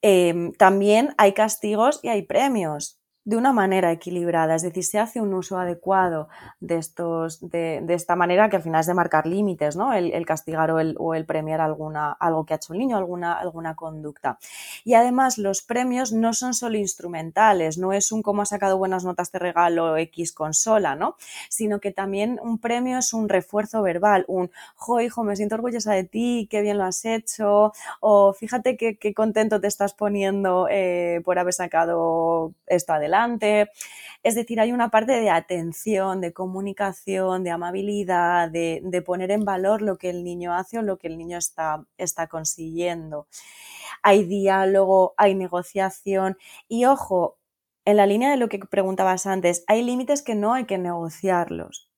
Em, 0.02 0.54
también 0.54 1.14
hay 1.18 1.34
castigos 1.34 2.00
y 2.04 2.10
hay 2.10 2.24
premios. 2.24 2.99
De 3.30 3.38
una 3.38 3.54
manera 3.54 3.92
equilibrada, 3.92 4.56
es 4.56 4.64
decir, 4.64 4.84
se 4.84 4.98
hace 4.98 5.22
un 5.22 5.36
uso 5.36 5.60
adecuado 5.60 6.30
de, 6.60 6.78
estos, 6.78 7.48
de, 7.48 7.86
esta 7.90 8.16
manera 8.16 8.50
que 8.50 8.56
al 8.56 8.64
final 8.64 8.82
es 8.82 8.88
de 8.88 8.96
marcar 8.96 9.28
límites, 9.28 9.76
¿no? 9.76 9.94
El, 9.94 10.26
castigar 10.26 10.72
o 10.72 10.80
el, 10.80 10.96
o 10.98 11.14
el, 11.14 11.26
premiar 11.28 11.62
alguna, 11.62 12.12
algo 12.14 12.44
que 12.44 12.54
ha 12.54 12.58
hecho 12.58 12.74
el 12.74 12.80
niño, 12.80 12.98
alguna, 12.98 13.34
alguna 13.38 13.76
conducta. 13.76 14.40
Y 14.84 14.96
además 14.96 15.38
los 15.38 15.62
premios 15.62 16.12
no 16.12 16.34
son 16.34 16.56
solo 16.56 16.80
instrumentales, 16.80 17.78
no 17.78 17.94
es 17.94 18.12
un 18.12 18.24
cómo 18.24 18.42
ha 18.42 18.48
sacado 18.48 18.80
buenas 18.80 19.06
notas 19.06 19.32
de 19.32 19.38
regalo 19.38 19.96
X 19.98 20.34
consola, 20.34 20.96
¿no? 20.96 21.16
Sino 21.50 21.80
que 21.80 21.92
también 21.92 22.40
un 22.42 22.58
premio 22.58 22.98
es 22.98 23.14
un 23.14 23.30
refuerzo 23.30 23.84
verbal, 23.84 24.26
un, 24.28 24.50
jo, 24.76 25.02
hijo, 25.02 25.24
me 25.24 25.36
siento 25.36 25.54
orgullosa 25.54 25.94
de 25.94 26.04
ti, 26.04 26.48
qué 26.50 26.62
bien 26.62 26.80
lo 26.80 26.86
has 26.86 27.06
hecho, 27.06 27.74
o 28.00 28.34
fíjate 28.34 28.76
qué, 28.76 29.14
contento 29.14 29.62
te 29.62 29.68
estás 29.68 29.94
poniendo 29.94 30.68
eh, 30.68 31.22
por 31.24 31.38
haber 31.38 31.54
sacado 31.54 32.54
esto 32.66 32.94
adelante 32.94 33.19
es 34.24 34.36
decir, 34.36 34.60
hay 34.60 34.72
una 34.72 34.90
parte 34.90 35.14
de 35.14 35.30
atención, 35.30 36.22
de 36.22 36.34
comunicación, 36.34 37.44
de 37.44 37.52
amabilidad, 37.52 38.50
de, 38.50 39.04
poner 39.06 39.32
en 39.32 39.46
valor 39.46 39.82
lo 39.82 39.98
que 39.98 40.10
el 40.10 40.24
niño 40.24 40.54
hace 40.54 40.80
o 40.80 40.82
lo 40.82 40.98
que 40.98 41.08
el 41.08 41.18
niño 41.18 41.38
está, 41.38 41.86
está 41.98 42.28
consiguiendo. 42.28 43.28
Hay 44.04 44.24
diálogo, 44.26 45.14
hay 45.18 45.36
negociación 45.36 46.38
y 46.68 46.86
ojo, 46.86 47.38
en 47.86 47.98
la 47.98 48.06
línea 48.06 48.32
de 48.32 48.38
lo 48.38 48.50
que 48.50 48.60
preguntabas 48.60 49.26
antes, 49.26 49.64
hay 49.68 49.84
límites 49.84 50.22
que 50.22 50.36
no 50.36 50.54
hay 50.54 50.66
que 50.66 50.78
negociarlos. 50.78 51.90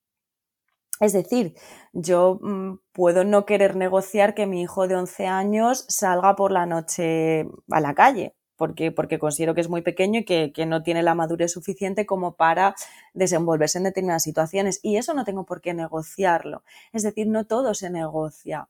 Es 1.00 1.12
decir, 1.12 1.54
yo 1.92 2.38
mm, 2.40 2.78
puedo 2.92 3.24
no 3.24 3.44
querer 3.46 3.76
negociar 3.76 4.34
que 4.34 4.46
mi 4.46 4.62
hijo 4.62 4.86
de 4.88 4.96
11 4.96 5.26
años 5.26 5.84
salga 5.88 6.36
por 6.36 6.52
la 6.52 6.66
noche 6.66 7.46
a 7.70 7.80
la 7.80 7.94
calle 7.94 8.36
porque, 8.62 8.92
porque 8.92 9.18
considero 9.18 9.56
que 9.56 9.60
es 9.60 9.68
muy 9.68 9.82
pequeño 9.82 10.20
y 10.20 10.24
que, 10.24 10.66
no 10.66 10.84
tiene 10.84 11.02
la 11.02 11.16
madurez 11.16 11.50
suficiente 11.50 12.06
como 12.06 12.36
para 12.36 12.76
desenvolverse 13.12 13.78
en 13.78 13.82
determinadas 13.82 14.22
situaciones. 14.22 14.78
Y 14.84 14.98
eso 14.98 15.14
no 15.14 15.24
tengo 15.24 15.44
por 15.44 15.60
qué 15.60 15.74
negociarlo. 15.74 16.62
Es 16.92 17.02
decir, 17.02 17.26
no 17.26 17.44
todo 17.44 17.74
se 17.74 17.90
negocia. 17.90 18.68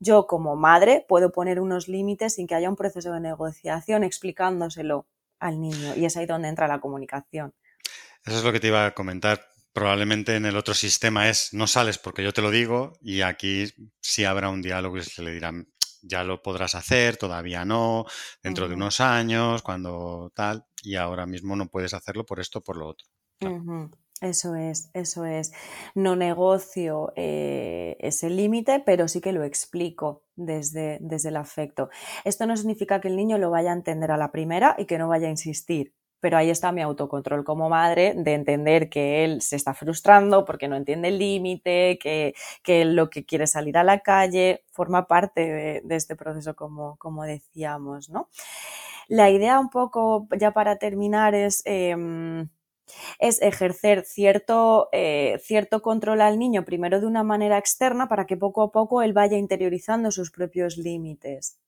Yo 0.00 0.26
como 0.26 0.56
madre 0.56 1.06
puedo 1.08 1.30
poner 1.30 1.60
unos 1.60 1.86
límites 1.86 2.34
sin 2.34 2.48
que 2.48 2.56
haya 2.56 2.68
un 2.68 2.74
proceso 2.74 3.12
de 3.12 3.20
negociación 3.20 4.02
explicándoselo 4.02 5.06
al 5.38 5.60
niño 5.60 5.94
y 5.94 6.04
es 6.04 6.16
ahí 6.16 6.26
donde 6.26 6.48
entra 6.48 6.66
la 6.66 6.80
comunicación. 6.80 7.54
Eso 8.24 8.38
es 8.38 8.42
lo 8.42 8.50
que 8.50 8.58
te 8.58 8.66
iba 8.66 8.86
a 8.86 8.90
comentar. 8.92 9.40
Probablemente 9.72 10.34
en 10.34 10.46
el 10.46 10.56
otro 10.56 10.74
sistema 10.74 11.28
es 11.28 11.54
no 11.54 11.68
sales 11.68 11.96
porque 11.96 12.24
yo 12.24 12.32
te 12.32 12.42
lo 12.42 12.50
digo 12.50 12.94
y 13.00 13.20
aquí 13.20 13.72
sí 14.00 14.24
habrá 14.24 14.48
un 14.48 14.62
diálogo 14.62 14.96
y 14.96 15.04
se 15.04 15.22
le 15.22 15.30
dirán 15.30 15.68
ya 16.02 16.24
lo 16.24 16.42
podrás 16.42 16.74
hacer, 16.74 17.16
todavía 17.16 17.64
no, 17.64 18.04
dentro 18.42 18.68
de 18.68 18.74
unos 18.74 19.00
años, 19.00 19.62
cuando 19.62 20.30
tal, 20.34 20.66
y 20.82 20.96
ahora 20.96 21.26
mismo 21.26 21.56
no 21.56 21.68
puedes 21.68 21.94
hacerlo 21.94 22.26
por 22.26 22.40
esto, 22.40 22.60
por 22.60 22.76
lo 22.76 22.88
otro. 22.88 23.06
Eso 24.20 24.54
es, 24.54 24.90
eso 24.94 25.24
es. 25.24 25.52
No 25.96 26.14
negocio 26.14 27.12
eh, 27.16 27.96
ese 27.98 28.30
límite, 28.30 28.80
pero 28.86 29.08
sí 29.08 29.20
que 29.20 29.32
lo 29.32 29.42
explico 29.42 30.22
desde, 30.36 30.98
desde 31.00 31.30
el 31.30 31.36
afecto. 31.36 31.90
Esto 32.24 32.46
no 32.46 32.56
significa 32.56 33.00
que 33.00 33.08
el 33.08 33.16
niño 33.16 33.38
lo 33.38 33.50
vaya 33.50 33.70
a 33.70 33.74
entender 33.74 34.12
a 34.12 34.16
la 34.16 34.30
primera 34.30 34.76
y 34.78 34.84
que 34.86 34.96
no 34.98 35.08
vaya 35.08 35.26
a 35.26 35.30
insistir 35.30 35.94
pero 36.22 36.36
ahí 36.38 36.50
está 36.50 36.70
mi 36.70 36.82
autocontrol 36.82 37.42
como 37.44 37.68
madre 37.68 38.14
de 38.16 38.34
entender 38.34 38.88
que 38.88 39.24
él 39.24 39.42
se 39.42 39.56
está 39.56 39.74
frustrando 39.74 40.44
porque 40.44 40.68
no 40.68 40.76
entiende 40.76 41.08
el 41.08 41.18
límite, 41.18 41.98
que, 42.00 42.34
que 42.62 42.84
lo 42.84 43.10
que 43.10 43.24
quiere 43.26 43.48
salir 43.48 43.76
a 43.76 43.82
la 43.82 43.98
calle 44.00 44.64
forma 44.70 45.08
parte 45.08 45.82
de, 45.84 45.96
este 45.96 46.14
proceso 46.14 46.54
como, 46.54 46.96
como, 46.98 47.24
decíamos, 47.24 48.08
¿no? 48.08 48.28
La 49.08 49.30
idea 49.30 49.58
un 49.58 49.68
poco, 49.68 50.28
ya 50.38 50.52
para 50.52 50.76
terminar, 50.76 51.34
es... 51.34 51.62
Em, 51.66 52.48
es 53.18 53.40
ejercer 53.40 54.04
cierto, 54.04 54.88
eh, 54.92 55.40
cierto 55.42 55.80
control 55.80 56.20
al 56.20 56.38
niño, 56.38 56.64
primero 56.64 57.00
de 57.00 57.06
una 57.06 57.22
manera 57.22 57.56
externa, 57.56 58.06
para 58.08 58.26
que 58.26 58.36
poco 58.36 58.62
a 58.62 58.70
poco 58.70 59.00
él 59.02 59.14
vaya 59.14 59.38
interiorizando 59.38 60.10
sus 60.10 60.30
propios 60.30 60.76
límites. 60.76 61.58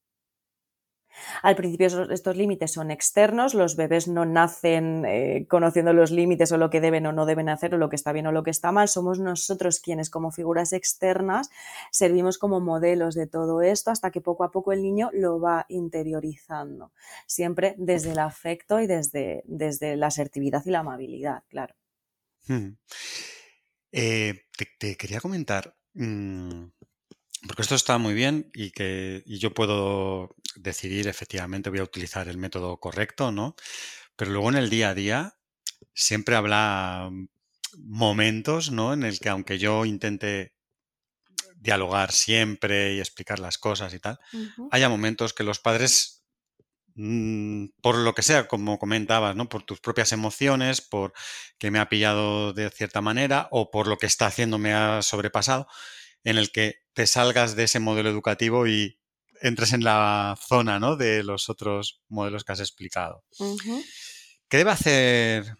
Al 1.43 1.57
principio 1.57 1.87
estos 2.11 2.37
límites 2.37 2.73
son 2.73 2.91
externos, 2.91 3.55
los 3.55 3.77
bebés 3.77 4.09
no 4.09 4.25
nacen 4.25 5.05
eh, 5.07 5.47
conociendo 5.49 5.93
los 5.93 6.11
límites 6.11 6.53
o 6.53 6.59
lo 6.59 6.71
que 6.71 6.81
deben 6.81 7.07
o 7.07 7.13
no 7.13 7.27
deben 7.27 7.49
hacer 7.49 7.75
o 7.75 7.79
lo 7.79 7.89
que 7.89 7.97
está 7.97 8.13
bien 8.13 8.27
o 8.27 8.33
lo 8.33 8.43
que 8.43 8.51
está 8.51 8.73
mal, 8.73 8.89
somos 8.89 9.19
nosotros 9.19 9.81
quienes 9.81 10.11
como 10.11 10.31
figuras 10.31 10.73
externas 10.73 11.51
servimos 11.91 12.39
como 12.39 12.61
modelos 12.61 13.15
de 13.15 13.27
todo 13.27 13.63
esto 13.63 13.91
hasta 13.91 14.11
que 14.11 14.21
poco 14.21 14.45
a 14.45 14.51
poco 14.51 14.73
el 14.73 14.83
niño 14.83 15.11
lo 15.13 15.41
va 15.41 15.67
interiorizando, 15.69 16.93
siempre 17.27 17.75
desde 17.79 18.13
el 18.13 18.19
afecto 18.19 18.81
y 18.81 18.87
desde, 18.87 19.43
desde 19.47 19.97
la 19.97 20.09
asertividad 20.09 20.63
y 20.65 20.71
la 20.71 20.81
amabilidad, 20.81 21.43
claro. 21.49 21.75
Eh, 23.93 24.43
te, 24.79 24.97
quería 24.97 25.21
comentar, 25.21 25.77
mm, 25.95 26.65
porque 27.47 27.63
esto 27.63 27.75
está 27.75 27.99
muy 27.99 28.15
bien 28.15 28.51
y 28.55 28.71
que 28.71 29.23
yo 29.27 29.53
puedo 29.53 30.35
decidir 30.57 31.09
efectivamente 31.09 31.71
voy 31.71 31.81
a 31.81 31.85
utilizar 31.85 32.29
el 32.29 32.39
método 32.39 32.79
correcto, 32.79 33.33
¿no? 33.33 33.55
Pero 34.17 34.31
luego 34.31 34.49
en 34.51 34.57
el 34.57 34.71
día 34.71 34.91
a 34.91 34.95
día 34.95 35.35
siempre 35.95 36.37
habrá 36.37 37.11
momentos, 37.79 38.71
¿no? 38.71 38.93
En 38.93 39.03
el 39.03 39.19
que 39.19 39.29
aunque 39.29 39.59
yo 39.59 39.85
intente 39.85 40.55
dialogar 41.57 42.13
siempre 42.13 42.95
y 42.95 43.01
explicar 43.01 43.39
las 43.39 43.59
cosas 43.59 43.95
y 43.95 43.99
tal, 43.99 44.19
haya 44.71 44.89
momentos 44.89 45.33
que 45.33 45.45
los 45.45 45.59
padres, 45.59 46.25
mm, 46.95 47.67
por 47.83 47.97
lo 47.97 48.15
que 48.15 48.23
sea, 48.23 48.47
como 48.49 48.79
comentabas, 48.79 49.35
¿no? 49.35 49.49
Por 49.49 49.63
tus 49.65 49.81
propias 49.81 50.13
emociones, 50.13 50.81
por 50.83 51.13
que 51.59 51.71
me 51.71 51.79
ha 51.79 51.89
pillado 51.89 52.53
de 52.53 52.71
cierta 52.71 53.01
manera 53.01 53.49
o 53.51 53.71
por 53.71 53.87
lo 53.89 53.97
que 53.99 54.07
está 54.07 54.27
haciendo 54.27 54.59
me 54.59 54.75
ha 54.75 55.03
sobrepasado, 55.03 55.67
en 56.23 56.39
el 56.39 56.53
que 56.53 56.84
te 56.95 57.07
salgas 57.07 57.57
de 57.57 57.65
ese 57.65 57.81
modelo 57.81 58.09
educativo 58.09 58.67
y 58.67 58.99
entres 59.41 59.73
en 59.73 59.85
la 59.85 60.39
zona 60.41 60.79
¿no? 60.79 60.97
de 60.97 61.23
los 61.23 61.51
otros 61.51 62.03
modelos 62.09 62.45
que 62.45 62.53
has 62.53 62.61
explicado. 62.61 63.25
¿Qué 64.49 64.57
debe 64.57 64.71
hacer? 64.71 65.57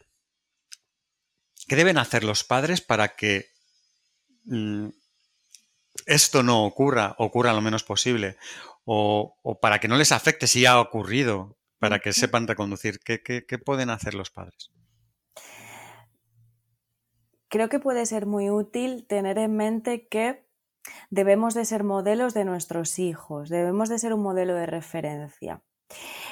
¿Qué 1.67 1.77
deben 1.77 1.99
hacer 1.99 2.25
los 2.25 2.45
padres 2.45 2.81
para 2.81 3.17
que 3.17 3.49
mm, 4.45 4.89
esto 6.07 6.43
no 6.43 6.65
ocurra, 6.65 7.15
ocurra 7.19 7.53
lo 7.53 7.61
menos 7.61 7.83
posible? 7.85 8.37
O, 8.85 9.37
para 9.61 9.81
que 9.81 9.89
no 9.89 9.97
les 9.97 10.13
afecte 10.13 10.47
si 10.47 10.67
ha 10.67 10.79
ocurrido, 10.79 11.59
para 11.79 12.01
que 12.01 12.13
sepan 12.13 12.47
reconducir. 12.47 13.01
¿Qué, 13.01 13.23
qué 13.23 13.59
pueden 13.59 13.91
hacer 13.91 14.15
los 14.15 14.31
padres? 14.31 14.71
Creo 17.49 17.69
que 17.69 17.79
puede 17.79 18.05
ser 18.05 18.27
muy 18.27 18.51
útil 18.51 19.07
tener 19.07 19.39
en 19.39 19.57
mente 19.57 20.07
que 20.09 20.44
Debemos 21.11 21.55
de 21.55 21.65
ser 21.65 21.85
modelos 21.85 22.35
de 22.35 22.45
nuestros 22.45 22.99
hijos, 22.99 23.49
debemos 23.49 23.89
de 23.89 23.99
ser 23.99 24.13
un 24.13 24.23
modelo 24.23 24.55
de 24.55 24.67
referencia. 24.67 25.63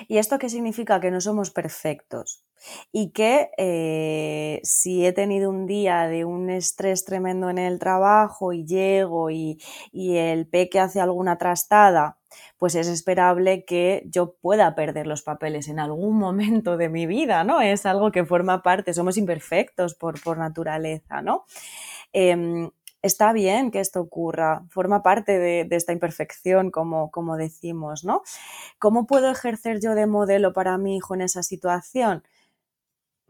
¿Y 0.09 0.19
esto 0.19 0.39
qué 0.39 0.49
significa? 0.49 1.01
Que 1.01 1.11
no 1.11 1.21
somos 1.21 1.51
perfectos 1.51 2.45
y 2.93 3.11
que 3.11 3.51
eh, 3.59 4.61
si 4.63 5.05
he 5.05 5.13
tenido 5.13 5.51
un 5.51 5.67
día 5.67 6.07
de 6.07 6.25
un 6.25 6.51
estrés 6.51 7.05
tremendo 7.05 7.51
en 7.51 7.59
el 7.59 7.79
trabajo 7.79 8.53
y 8.53 8.65
llego 8.65 9.31
y, 9.31 9.61
y 9.91 10.17
el 10.17 10.47
peque 10.47 10.79
hace 10.81 11.01
alguna 11.01 11.39
trastada, 11.39 12.19
pues 12.59 12.75
es 12.75 12.89
esperable 12.89 13.65
que 13.65 14.05
yo 14.07 14.35
pueda 14.41 14.75
perder 14.75 15.07
los 15.07 15.23
papeles 15.23 15.69
en 15.69 15.79
algún 15.79 16.19
momento 16.19 16.77
de 16.77 16.89
mi 16.89 17.07
vida, 17.07 17.45
¿no? 17.45 17.61
Es 17.61 17.87
algo 17.87 18.13
que 18.13 18.25
forma 18.25 18.63
parte, 18.63 18.95
somos 18.95 19.17
imperfectos 19.17 19.95
por, 19.95 20.39
naturaleza, 20.39 21.23
¿no? 21.23 21.45
Em, 22.13 22.71
está 23.03 23.33
bien 23.33 23.71
que 23.71 23.81
esto 23.81 24.01
ocurra, 24.01 24.65
forma 24.71 25.03
parte 25.03 25.39
de, 25.39 25.67
esta 25.71 25.93
imperfección, 25.93 26.71
como, 26.71 27.11
como 27.11 27.37
decimos, 27.37 28.05
¿no? 28.05 28.23
¿Cómo 28.79 29.07
puedo 29.07 29.31
ejercer 29.31 29.81
yo 29.81 29.95
de 29.95 30.07
modelo 30.07 30.53
para 30.53 30.79
mi 30.79 30.97
hijo 30.97 31.15
en 31.15 31.23
esa 31.23 31.43
situación? 31.43 32.23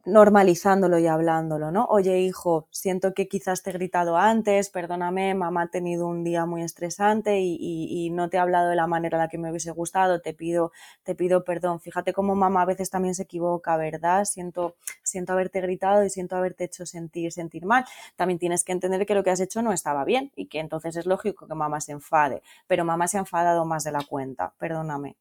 Normalizándolo 0.04 0.98
y 0.98 1.06
hablándolo, 1.06 1.70
¿no? 1.70 1.84
Oye, 1.84 2.20
hijo, 2.20 2.66
siento 2.70 3.14
que 3.14 3.28
quizás 3.28 3.62
te 3.62 3.70
he 3.70 3.72
gritado 3.72 4.16
antes, 4.16 4.68
perdóname, 4.68 5.34
mamá 5.34 5.62
ha 5.62 5.68
tenido 5.68 6.08
un 6.08 6.24
día 6.24 6.44
muy 6.44 6.62
estresante 6.62 7.40
y, 7.40 8.10
no 8.12 8.28
te 8.28 8.36
he 8.36 8.40
hablado 8.40 8.68
de 8.68 8.76
la 8.76 8.86
manera 8.86 9.16
en 9.16 9.22
la 9.22 9.28
que 9.28 9.38
me 9.38 9.50
hubiese 9.50 9.70
gustado, 9.70 10.20
te 10.20 10.34
pido, 10.34 10.72
te 11.04 11.14
pido 11.14 11.44
perdón. 11.44 11.80
Fíjate 11.80 12.12
cómo 12.12 12.34
mamá 12.34 12.62
a 12.62 12.66
veces 12.66 12.90
también 12.90 13.14
se 13.14 13.22
equivoca, 13.22 13.76
¿verdad? 13.76 14.24
Siento, 14.24 14.74
siento 15.02 15.32
haberte 15.32 15.60
gritado 15.60 16.04
y 16.04 16.10
siento 16.10 16.36
haberte 16.36 16.64
hecho 16.64 16.84
sentir, 16.84 17.32
sentir 17.32 17.64
mal. 17.64 17.84
También 18.16 18.38
tienes 18.38 18.64
que 18.64 18.72
entender 18.72 19.06
que 19.06 19.14
lo 19.14 19.22
que 19.22 19.30
has 19.30 19.40
hecho 19.40 19.62
no 19.62 19.72
estaba 19.72 20.04
bien 20.04 20.32
y 20.36 20.46
que 20.46 20.58
entonces 20.60 20.96
es 20.96 21.06
lógico 21.06 21.46
que 21.46 21.54
mamá 21.54 21.80
se 21.80 21.92
enfade, 21.92 22.42
pero 22.66 22.84
mamá 22.84 23.08
se 23.08 23.18
ha 23.18 23.20
enfadado 23.20 23.64
más 23.64 23.84
de 23.84 23.92
la 23.92 24.02
cuenta, 24.04 24.52
perdóname. 24.58 25.16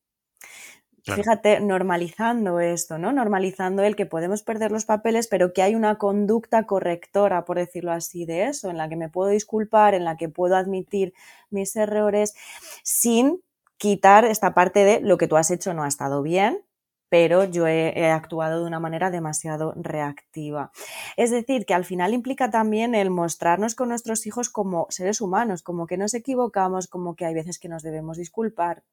Fíjate, 1.03 1.59
normalizando 1.59 2.59
esto, 2.59 2.97
¿no? 2.97 3.11
Normalizando 3.11 3.83
el 3.83 3.95
que 3.95 4.05
podemos 4.05 4.43
perder 4.43 4.71
los 4.71 4.85
papeles, 4.85 5.27
pero 5.27 5.53
que 5.53 5.61
hay 5.61 5.75
una 5.75 5.97
conducta 5.97 6.65
correctora, 6.65 7.43
por 7.45 7.57
decirlo 7.57 7.91
así, 7.91 8.25
de 8.25 8.45
eso, 8.45 8.69
en 8.69 8.77
la 8.77 8.87
que 8.87 8.95
me 8.95 9.09
puedo 9.09 9.29
disculpar, 9.29 9.93
en 9.93 10.05
la 10.05 10.17
que 10.17 10.29
puedo 10.29 10.55
admitir 10.55 11.13
mis 11.49 11.75
errores, 11.75 12.35
sin 12.83 13.41
quitar 13.77 14.25
esta 14.25 14.53
parte 14.53 14.83
de 14.83 15.01
lo 15.01 15.17
que 15.17 15.27
tú 15.27 15.37
has 15.37 15.49
hecho 15.49 15.73
no 15.73 15.83
ha 15.83 15.87
estado 15.87 16.21
bien, 16.21 16.63
pero 17.09 17.43
yo 17.43 17.67
he, 17.67 18.09
actuado 18.09 18.61
de 18.61 18.67
una 18.67 18.79
manera 18.79 19.11
demasiado 19.11 19.73
reactiva. 19.75 20.71
Es 21.17 21.29
decir, 21.29 21.65
que 21.65 21.73
al 21.73 21.83
final 21.83 22.13
implica 22.13 22.49
también 22.51 22.95
el 22.95 23.09
mostrarnos 23.09 23.75
con 23.75 23.89
nuestros 23.89 24.25
hijos 24.27 24.49
como 24.49 24.87
seres 24.89 25.19
humanos, 25.19 25.61
como 25.61 25.87
que 25.87 25.97
nos 25.97 26.13
equivocamos, 26.13 26.87
como 26.87 27.15
que 27.15 27.25
hay 27.25 27.33
veces 27.33 27.59
que 27.59 27.67
nos 27.67 27.83
debemos 27.83 28.15
disculpar, 28.15 28.83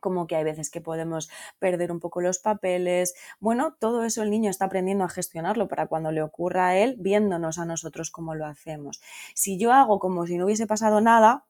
como 0.00 0.26
que 0.26 0.36
hay 0.36 0.44
veces 0.44 0.70
que 0.70 0.80
podemos 0.80 1.30
perder 1.58 1.92
un 1.92 2.00
poco 2.00 2.20
los 2.20 2.38
papeles. 2.38 3.14
Bueno, 3.40 3.76
todo 3.78 4.04
eso 4.04 4.22
el 4.22 4.30
niño 4.30 4.50
está 4.50 4.66
aprendiendo 4.66 5.04
a 5.04 5.08
gestionarlo 5.08 5.68
para 5.68 5.86
cuando 5.86 6.12
le 6.12 6.22
ocurra 6.22 6.68
a 6.68 6.78
él, 6.78 6.96
viéndonos 6.98 7.58
a 7.58 7.64
nosotros 7.64 8.10
cómo 8.10 8.34
lo 8.34 8.46
hacemos. 8.46 9.00
Si 9.34 9.58
yo 9.58 9.72
hago 9.72 9.98
como 9.98 10.26
si 10.26 10.36
no 10.38 10.46
hubiese 10.46 10.66
pasado 10.66 11.00
nada, 11.00 11.46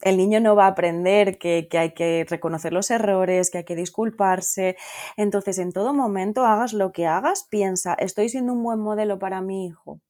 el 0.00 0.16
niño 0.16 0.40
no 0.40 0.56
va 0.56 0.66
a 0.66 0.68
aprender 0.68 1.38
que, 1.38 1.68
hay 1.72 1.94
que 1.94 2.26
reconocer 2.28 2.72
los 2.72 2.90
errores, 2.90 3.50
que 3.50 3.58
hay 3.58 3.64
que 3.64 3.76
disculparse. 3.76 4.76
Entonces, 5.16 5.58
en 5.58 5.72
todo 5.72 5.94
momento, 5.94 6.44
hagas 6.44 6.72
lo 6.72 6.92
que 6.92 7.06
hagas, 7.06 7.46
piensa, 7.50 7.94
¿estoy 7.94 8.28
siendo 8.28 8.52
un 8.52 8.62
buen 8.62 8.80
modelo 8.80 9.18
para 9.18 9.40
mi 9.40 9.66
hijo? 9.66 10.00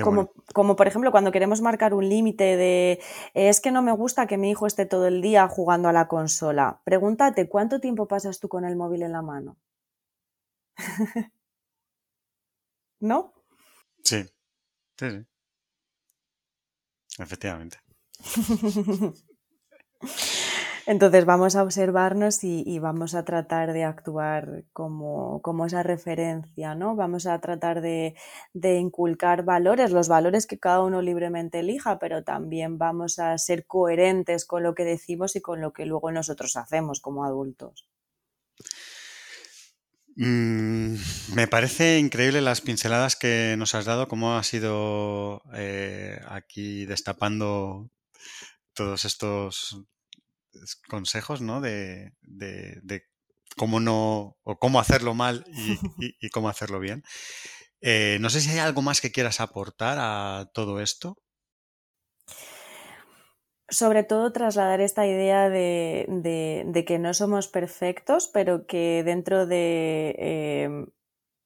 Como, 0.00 0.32
como, 0.54 0.76
por 0.76 0.86
ejemplo 0.86 1.10
cuando 1.10 1.32
queremos 1.32 1.60
marcar 1.60 1.92
un 1.92 2.08
límite 2.08 2.56
de 2.56 3.00
es 3.34 3.60
que 3.60 3.70
no 3.70 3.82
me 3.82 3.92
gusta 3.92 4.26
que 4.26 4.38
mi 4.38 4.50
hijo 4.50 4.66
esté 4.66 4.86
todo 4.86 5.06
el 5.06 5.20
día 5.20 5.48
jugando 5.48 5.88
a 5.88 5.92
la 5.92 6.08
consola. 6.08 6.80
Pregúntate, 6.84 7.48
¿cuánto 7.48 7.80
tiempo 7.80 8.08
pasas 8.08 8.40
tú 8.40 8.48
con 8.48 8.64
el 8.64 8.76
móvil 8.76 9.02
en 9.02 9.12
la 9.12 9.22
mano? 9.22 9.56
¿No? 13.00 13.32
Sí, 14.04 14.24
sí, 14.96 15.10
sí. 15.10 15.26
Efectivamente. 17.18 17.78
Entonces 20.86 21.24
vamos 21.24 21.54
a 21.54 21.62
observarnos 21.62 22.42
y, 22.42 22.78
vamos 22.80 23.14
a 23.14 23.24
tratar 23.24 23.72
de 23.72 23.84
actuar 23.84 24.64
como, 24.72 25.40
esa 25.66 25.82
referencia, 25.82 26.74
¿no? 26.74 26.96
Vamos 26.96 27.26
a 27.26 27.38
tratar 27.40 27.80
de, 27.80 28.16
de, 28.52 28.78
inculcar 28.78 29.44
valores, 29.44 29.92
los 29.92 30.08
valores 30.08 30.46
que 30.46 30.58
cada 30.58 30.82
uno 30.82 31.00
libremente 31.00 31.60
elija, 31.60 31.98
pero 32.00 32.24
también 32.24 32.78
vamos 32.78 33.20
a 33.20 33.38
ser 33.38 33.64
coherentes 33.66 34.44
con 34.44 34.64
lo 34.64 34.74
que 34.74 34.84
decimos 34.84 35.36
y 35.36 35.40
con 35.40 35.60
lo 35.60 35.72
que 35.72 35.86
luego 35.86 36.10
nosotros 36.10 36.56
hacemos 36.56 37.00
como 37.00 37.24
adultos. 37.24 37.86
Mm, 40.16 40.96
me 41.34 41.46
parece 41.48 41.98
increíble 41.98 42.42
las 42.42 42.60
pinceladas 42.60 43.16
que 43.16 43.54
nos 43.56 43.74
has 43.74 43.84
dado, 43.86 44.08
cómo 44.08 44.36
has 44.36 44.52
ido 44.52 45.42
eh, 45.54 46.20
aquí 46.28 46.84
destapando 46.86 47.88
todos 48.74 49.04
estos 49.04 49.86
consejos, 50.88 51.40
¿no? 51.40 51.60
De, 51.60 52.12
cómo 53.56 53.80
no, 53.80 54.38
o 54.42 54.58
cómo 54.58 54.80
hacerlo 54.80 55.14
mal 55.14 55.44
y, 55.98 56.30
cómo 56.30 56.48
hacerlo 56.48 56.80
bien. 56.80 57.02
Eh, 57.80 58.18
no 58.20 58.30
sé 58.30 58.40
si 58.40 58.50
hay 58.50 58.58
algo 58.58 58.82
más 58.82 59.00
que 59.00 59.12
quieras 59.12 59.40
aportar 59.40 59.98
a 60.00 60.50
todo 60.54 60.80
esto 60.80 61.22
sobre 63.72 64.04
todo 64.04 64.32
trasladar 64.32 64.80
esta 64.80 65.06
idea 65.06 65.48
de, 65.48 66.84
que 66.86 66.98
no 66.98 67.14
somos 67.14 67.48
perfectos, 67.48 68.28
pero 68.32 68.66
que 68.66 69.02
dentro 69.04 69.46
de... 69.46 70.14
Em, 70.18 70.86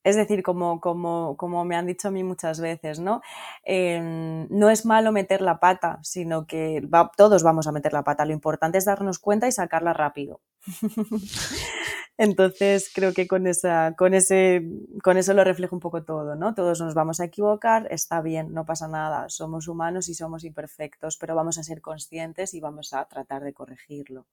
es 0.06 0.14
decir, 0.14 0.44
como, 0.44 0.80
como, 0.80 1.36
como, 1.36 1.64
me 1.64 1.74
han 1.74 1.84
dicho 1.84 2.06
a 2.06 2.10
mí 2.12 2.22
muchas 2.22 2.60
veces, 2.60 3.00
¿no? 3.00 3.22
Em, 3.64 4.46
no 4.50 4.70
es 4.70 4.86
malo 4.86 5.10
meter 5.10 5.40
la 5.40 5.58
pata, 5.58 5.98
sino 6.04 6.46
que 6.46 6.80
todos 7.16 7.42
vamos 7.42 7.66
a 7.66 7.72
meter 7.72 7.92
la 7.92 8.04
pata. 8.04 8.24
Lo 8.24 8.32
importante 8.32 8.78
es 8.78 8.84
darnos 8.84 9.18
cuenta 9.18 9.48
y 9.48 9.52
sacarla 9.52 9.92
rápido. 9.94 10.40
Entonces 12.18 12.88
creo 12.94 13.12
que 13.14 13.26
con, 13.26 13.48
esa, 13.48 13.96
con, 13.96 14.14
ese, 14.14 14.62
con 15.02 15.16
eso 15.16 15.34
lo 15.34 15.42
reflejo 15.42 15.74
un 15.74 15.80
poco 15.80 16.04
todo, 16.04 16.36
¿no? 16.36 16.54
Todos 16.54 16.80
nos 16.80 16.94
vamos 16.94 17.18
a 17.18 17.24
equivocar, 17.24 17.88
está 17.90 18.20
bien, 18.20 18.54
no 18.54 18.64
pasa 18.64 18.86
nada, 18.86 19.28
somos 19.28 19.66
humanos 19.66 20.08
y 20.08 20.14
somos 20.14 20.44
imperfectos, 20.44 21.16
pero 21.16 21.34
vamos 21.34 21.58
a 21.58 21.64
ser 21.64 21.80
conscientes 21.80 22.54
y 22.54 22.60
vamos 22.60 22.92
a 22.92 23.06
tratar 23.06 23.42
de 23.42 23.52
corregirlo. 23.52 24.28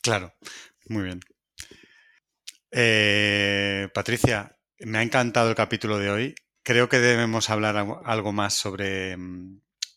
Claro, 0.00 0.32
muy 0.88 1.02
bien. 1.02 1.20
Eh, 2.70 3.90
Patricia, 3.92 4.56
me 4.84 4.98
ha 4.98 5.02
encantado 5.02 5.48
el 5.48 5.54
capítulo 5.54 5.98
de 5.98 6.10
hoy. 6.10 6.34
Creo 6.62 6.88
que 6.88 6.98
debemos 6.98 7.50
hablar 7.50 7.76
algo 8.04 8.32
más 8.32 8.54
sobre, 8.54 9.16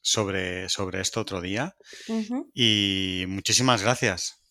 sobre, 0.02 0.70
sobre 0.70 1.02
esto 1.02 1.22
otro 1.22 1.42
día. 1.42 1.76
Y 2.54 3.26
muchísimas 3.28 3.84
gracias. 3.84 4.42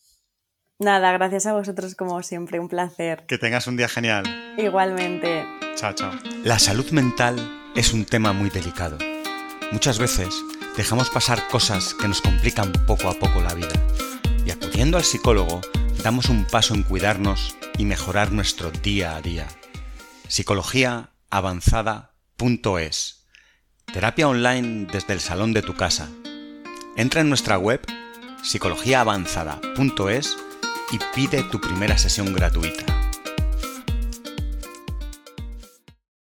Nada, 0.78 1.12
gracias 1.12 1.46
a 1.46 1.52
vosotros 1.52 1.94
como 1.94 2.22
siempre, 2.22 2.58
un 2.58 2.68
placer. 2.68 3.24
Que 3.26 3.38
tengas 3.38 3.66
un 3.66 3.76
día 3.76 3.88
genial. 3.88 4.24
Igualmente. 4.58 5.46
Chao, 5.76 5.92
chao. 5.92 6.12
La 6.44 6.58
salud 6.58 6.90
mental 6.90 7.36
es 7.74 7.92
un 7.92 8.04
tema 8.04 8.32
muy 8.32 8.50
delicado. 8.50 8.98
Muchas 9.72 9.98
veces 9.98 10.34
dejamos 10.76 11.10
pasar 11.10 11.48
cosas 11.48 11.94
que 11.94 12.08
nos 12.08 12.20
complican 12.20 12.72
poco 12.86 13.08
a 13.08 13.14
poco 13.14 13.40
la 13.40 13.54
vida. 13.54 13.72
Y 14.44 14.50
acudiendo 14.50 14.98
al 14.98 15.04
psicólogo, 15.04 15.60
damos 16.02 16.28
un 16.28 16.44
paso 16.44 16.74
en 16.74 16.82
cuidarnos 16.82 17.56
y 17.78 17.84
mejorar 17.84 18.30
nuestro 18.30 18.70
día 18.70 19.16
a 19.16 19.22
día. 19.22 19.48
Psicologiaavanzada.es 20.28 23.24
Terapia 23.92 24.28
online 24.28 24.86
desde 24.90 25.12
el 25.12 25.20
salón 25.20 25.52
de 25.52 25.60
tu 25.62 25.74
casa. 25.74 26.08
Entra 26.96 27.20
en 27.20 27.28
nuestra 27.28 27.58
web 27.58 27.82
psicologiaavanzada.es 28.42 30.36
y 30.92 30.98
pide 31.14 31.42
tu 31.44 31.60
primera 31.60 31.98
sesión 31.98 32.32
gratuita. 32.32 33.03